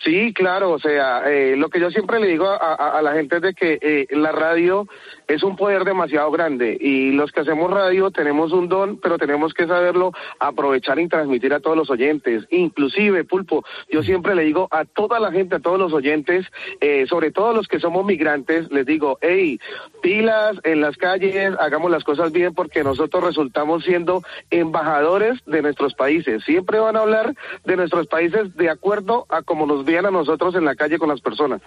Sí, 0.04 0.32
claro, 0.32 0.72
o 0.72 0.80
sea, 0.80 1.24
eh, 1.26 1.56
lo 1.58 1.70
que 1.70 1.80
yo 1.80 1.90
siempre 1.90 2.20
le 2.20 2.28
digo 2.28 2.48
a, 2.48 3.02
la 3.02 3.14
gente 3.14 3.38
es 3.38 3.42
de 3.42 3.54
que 3.56 3.80
eh, 3.82 4.08
la 4.12 4.32
radio 4.32 4.88
es 5.28 5.42
un 5.42 5.56
poder 5.56 5.86
demasiado 5.86 6.30
grande 6.30 6.78
y 6.80 7.12
los 7.12 7.32
que 7.32 7.42
hacemos 7.42 7.72
radio 7.72 8.12
tenemos 8.12 8.52
un 8.52 8.70
don, 8.70 8.98
pero 8.98 9.18
tenemos 9.18 9.56
que 9.56 9.66
saberlo 9.66 10.12
aprovechar 10.40 11.00
y 11.00 11.08
transmitir 11.08 11.52
a 11.52 11.62
todos 11.62 11.76
los 11.76 11.90
oyentes. 11.90 12.46
Inclusive, 12.52 13.24
Pulpo, 13.24 13.66
yo 13.90 14.04
siempre 14.04 14.36
le 14.36 14.44
digo 14.44 14.68
a 14.70 14.86
toda 14.86 15.20
la 15.20 15.32
gente, 15.32 15.56
a 15.56 15.60
todos 15.60 15.80
los 15.80 15.92
oyentes, 15.94 16.46
eh, 16.80 17.08
sobre 17.08 17.32
todo 17.32 17.54
los 17.54 17.68
que 17.68 17.80
somos 17.80 18.06
migrantes, 18.06 18.72
les 18.72 18.86
digo, 18.86 19.18
hey, 19.22 19.60
pilas 20.04 20.58
en 20.64 20.80
las 20.80 20.96
calles, 20.96 21.56
hagamos 21.60 21.90
las 21.90 22.04
cosas 22.04 22.32
bien 22.32 22.54
porque 22.54 22.84
nosotros 22.84 23.24
resultamos 23.24 23.84
siendo 23.84 24.22
embajadores 24.52 25.44
de 25.48 25.64
nuestros 25.64 25.96
países. 25.96 26.44
Siempre 26.44 26.78
van 26.78 26.96
a 26.96 27.02
hablar 27.02 27.34
de 27.66 27.76
nuestros 27.76 28.06
países 28.06 28.56
de 28.56 28.70
acuerdo 28.70 29.26
a 29.30 29.42
cómo 29.42 29.66
nos 29.66 29.87
vean 29.88 30.06
a 30.06 30.12
nosotros 30.12 30.54
en 30.56 30.66
la 30.66 30.76
calle 30.76 31.00
con 31.00 31.10
las 31.10 31.22
personas. 31.22 31.62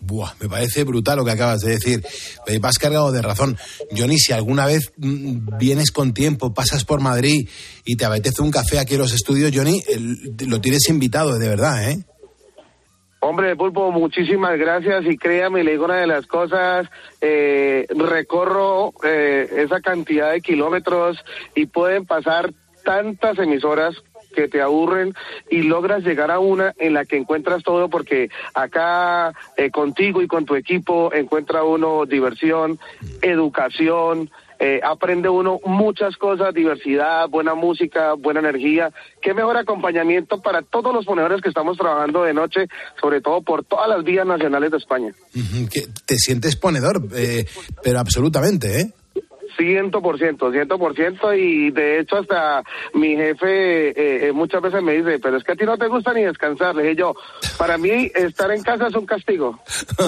Buah, 0.00 0.32
me 0.40 0.48
parece 0.48 0.84
brutal 0.84 1.18
lo 1.18 1.24
que 1.24 1.32
acabas 1.32 1.60
de 1.60 1.72
decir. 1.72 2.02
Vas 2.60 2.78
cargado 2.78 3.12
de 3.12 3.22
razón. 3.22 3.56
Johnny, 3.96 4.18
si 4.18 4.32
alguna 4.32 4.66
vez 4.66 4.92
mm, 4.96 5.58
vienes 5.58 5.90
con 5.90 6.14
tiempo, 6.14 6.54
pasas 6.54 6.84
por 6.84 7.00
Madrid 7.00 7.48
y 7.84 7.96
te 7.96 8.04
apetece 8.04 8.42
un 8.42 8.50
café 8.50 8.78
aquí 8.78 8.94
en 8.94 9.00
los 9.00 9.12
estudios, 9.12 9.52
Johnny, 9.54 9.82
lo 10.46 10.60
tienes 10.60 10.88
invitado, 10.88 11.38
de 11.38 11.48
verdad, 11.48 11.90
¿eh? 11.90 12.04
Hombre, 13.20 13.56
Pulpo, 13.56 13.90
muchísimas 13.90 14.56
gracias 14.56 15.04
y 15.06 15.16
créame, 15.16 15.64
le 15.64 15.72
digo 15.72 15.86
una 15.86 15.96
de 15.96 16.06
las 16.06 16.26
cosas, 16.26 16.86
eh, 17.20 17.84
recorro 17.90 18.92
eh, 19.02 19.48
esa 19.56 19.80
cantidad 19.80 20.30
de 20.30 20.40
kilómetros 20.40 21.16
y 21.56 21.66
pueden 21.66 22.06
pasar 22.06 22.52
tantas 22.84 23.36
emisoras 23.40 23.96
que 24.36 24.48
te 24.48 24.60
aburren 24.60 25.14
y 25.50 25.62
logras 25.62 26.04
llegar 26.04 26.30
a 26.30 26.38
una 26.38 26.74
en 26.76 26.92
la 26.92 27.06
que 27.06 27.16
encuentras 27.16 27.62
todo 27.62 27.88
porque 27.88 28.28
acá 28.52 29.32
eh, 29.56 29.70
contigo 29.70 30.20
y 30.20 30.28
con 30.28 30.44
tu 30.44 30.54
equipo 30.54 31.10
encuentra 31.14 31.64
uno 31.64 32.04
diversión, 32.04 32.78
educación, 33.22 34.30
eh, 34.58 34.80
aprende 34.82 35.28
uno 35.28 35.58
muchas 35.64 36.16
cosas, 36.16 36.52
diversidad, 36.54 37.28
buena 37.28 37.54
música, 37.54 38.12
buena 38.14 38.40
energía. 38.40 38.90
Qué 39.22 39.32
mejor 39.32 39.56
acompañamiento 39.56 40.40
para 40.40 40.60
todos 40.62 40.94
los 40.94 41.06
ponedores 41.06 41.40
que 41.40 41.48
estamos 41.48 41.78
trabajando 41.78 42.24
de 42.24 42.34
noche, 42.34 42.66
sobre 43.00 43.22
todo 43.22 43.40
por 43.40 43.64
todas 43.64 43.88
las 43.88 44.04
vías 44.04 44.26
nacionales 44.26 44.70
de 44.70 44.76
España. 44.76 45.12
te 46.06 46.16
sientes 46.16 46.56
ponedor, 46.56 47.02
eh, 47.14 47.46
pero 47.82 47.98
absolutamente, 47.98 48.80
¿eh? 48.80 48.92
Ciento 49.56 50.02
por 50.02 50.18
ciento, 50.18 50.52
ciento 50.52 50.78
por 50.78 50.94
ciento 50.94 51.32
y 51.32 51.70
de 51.70 52.00
hecho 52.00 52.16
hasta 52.16 52.62
mi 52.94 53.16
jefe 53.16 53.90
eh, 53.90 54.28
eh, 54.28 54.32
muchas 54.32 54.60
veces 54.60 54.82
me 54.82 54.92
dice, 54.92 55.18
pero 55.18 55.36
es 55.36 55.44
que 55.44 55.52
a 55.52 55.56
ti 55.56 55.64
no 55.64 55.78
te 55.78 55.88
gusta 55.88 56.12
ni 56.12 56.22
descansar. 56.22 56.74
Le 56.74 56.82
dije 56.82 56.96
yo, 56.96 57.14
para 57.56 57.78
mí 57.78 58.10
estar 58.14 58.50
en 58.50 58.62
casa 58.62 58.88
es 58.88 58.94
un 58.94 59.06
castigo. 59.06 59.60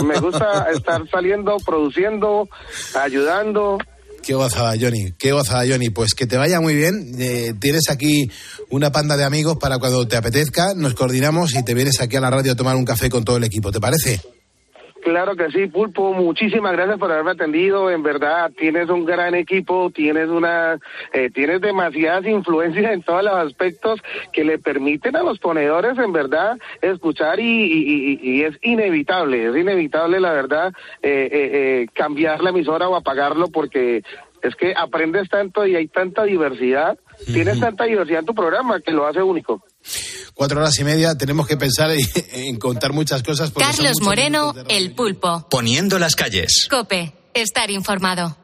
Me 0.04 0.18
gusta 0.20 0.68
estar 0.74 1.08
saliendo, 1.08 1.56
produciendo, 1.64 2.48
ayudando. 2.94 3.78
Qué 4.22 4.34
gozada, 4.34 4.74
Johnny. 4.78 5.12
Qué 5.18 5.32
gozada, 5.32 5.64
Johnny. 5.66 5.90
Pues 5.90 6.14
que 6.14 6.26
te 6.26 6.36
vaya 6.36 6.60
muy 6.60 6.74
bien. 6.74 7.14
Eh, 7.18 7.54
tienes 7.58 7.88
aquí 7.88 8.30
una 8.68 8.92
panda 8.92 9.16
de 9.16 9.24
amigos 9.24 9.56
para 9.58 9.78
cuando 9.78 10.06
te 10.06 10.16
apetezca. 10.16 10.74
Nos 10.74 10.94
coordinamos 10.94 11.54
y 11.54 11.64
te 11.64 11.74
vienes 11.74 12.00
aquí 12.00 12.16
a 12.16 12.20
la 12.20 12.30
radio 12.30 12.52
a 12.52 12.56
tomar 12.56 12.76
un 12.76 12.84
café 12.84 13.08
con 13.08 13.24
todo 13.24 13.38
el 13.38 13.44
equipo. 13.44 13.72
¿Te 13.72 13.80
parece? 13.80 14.20
Claro 15.08 15.36
que 15.36 15.50
sí, 15.50 15.68
Pulpo, 15.68 16.12
muchísimas 16.12 16.72
gracias 16.72 16.98
por 16.98 17.10
haberme 17.10 17.30
atendido. 17.30 17.90
En 17.90 18.02
verdad, 18.02 18.52
tienes 18.54 18.90
un 18.90 19.06
gran 19.06 19.34
equipo, 19.34 19.90
tienes 19.90 20.28
una, 20.28 20.78
eh, 21.14 21.30
tienes 21.30 21.62
demasiadas 21.62 22.26
influencias 22.26 22.92
en 22.92 23.02
todos 23.02 23.24
los 23.24 23.32
aspectos 23.32 24.02
que 24.34 24.44
le 24.44 24.58
permiten 24.58 25.16
a 25.16 25.22
los 25.22 25.38
ponedores, 25.38 25.96
en 25.96 26.12
verdad, 26.12 26.58
escuchar 26.82 27.40
y, 27.40 28.42
es 28.42 28.58
inevitable, 28.60 29.48
es 29.48 29.56
inevitable, 29.56 30.20
la 30.20 30.32
verdad, 30.34 30.74
eh, 31.02 31.28
eh, 31.32 31.86
cambiar 31.94 32.42
la 32.42 32.50
emisora 32.50 32.86
o 32.86 32.94
apagarlo 32.94 33.48
porque 33.48 34.02
es 34.42 34.54
que 34.56 34.74
aprendes 34.76 35.30
tanto 35.30 35.66
y 35.66 35.74
hay 35.74 35.88
tanta 35.88 36.24
diversidad, 36.24 36.98
tienes 37.24 37.58
tanta 37.60 37.84
diversidad 37.84 38.20
en 38.20 38.26
tu 38.26 38.34
programa 38.34 38.80
que 38.80 38.92
lo 38.92 39.06
hace 39.06 39.22
único. 39.22 39.62
Cuatro 40.34 40.60
horas 40.60 40.78
y 40.78 40.84
media, 40.84 41.16
tenemos 41.16 41.46
que 41.46 41.56
pensar 41.56 41.90
en, 42.32 42.58
contar 42.58 42.92
muchas 42.92 43.22
cosas. 43.22 43.50
Carlos 43.50 44.00
Moreno, 44.00 44.54
El 44.68 44.94
Pulpo. 44.94 45.46
Poniendo 45.48 45.98
las 45.98 46.14
calles. 46.14 46.66
Cope, 46.70 47.12
estar 47.34 47.70
informado. 47.70 48.36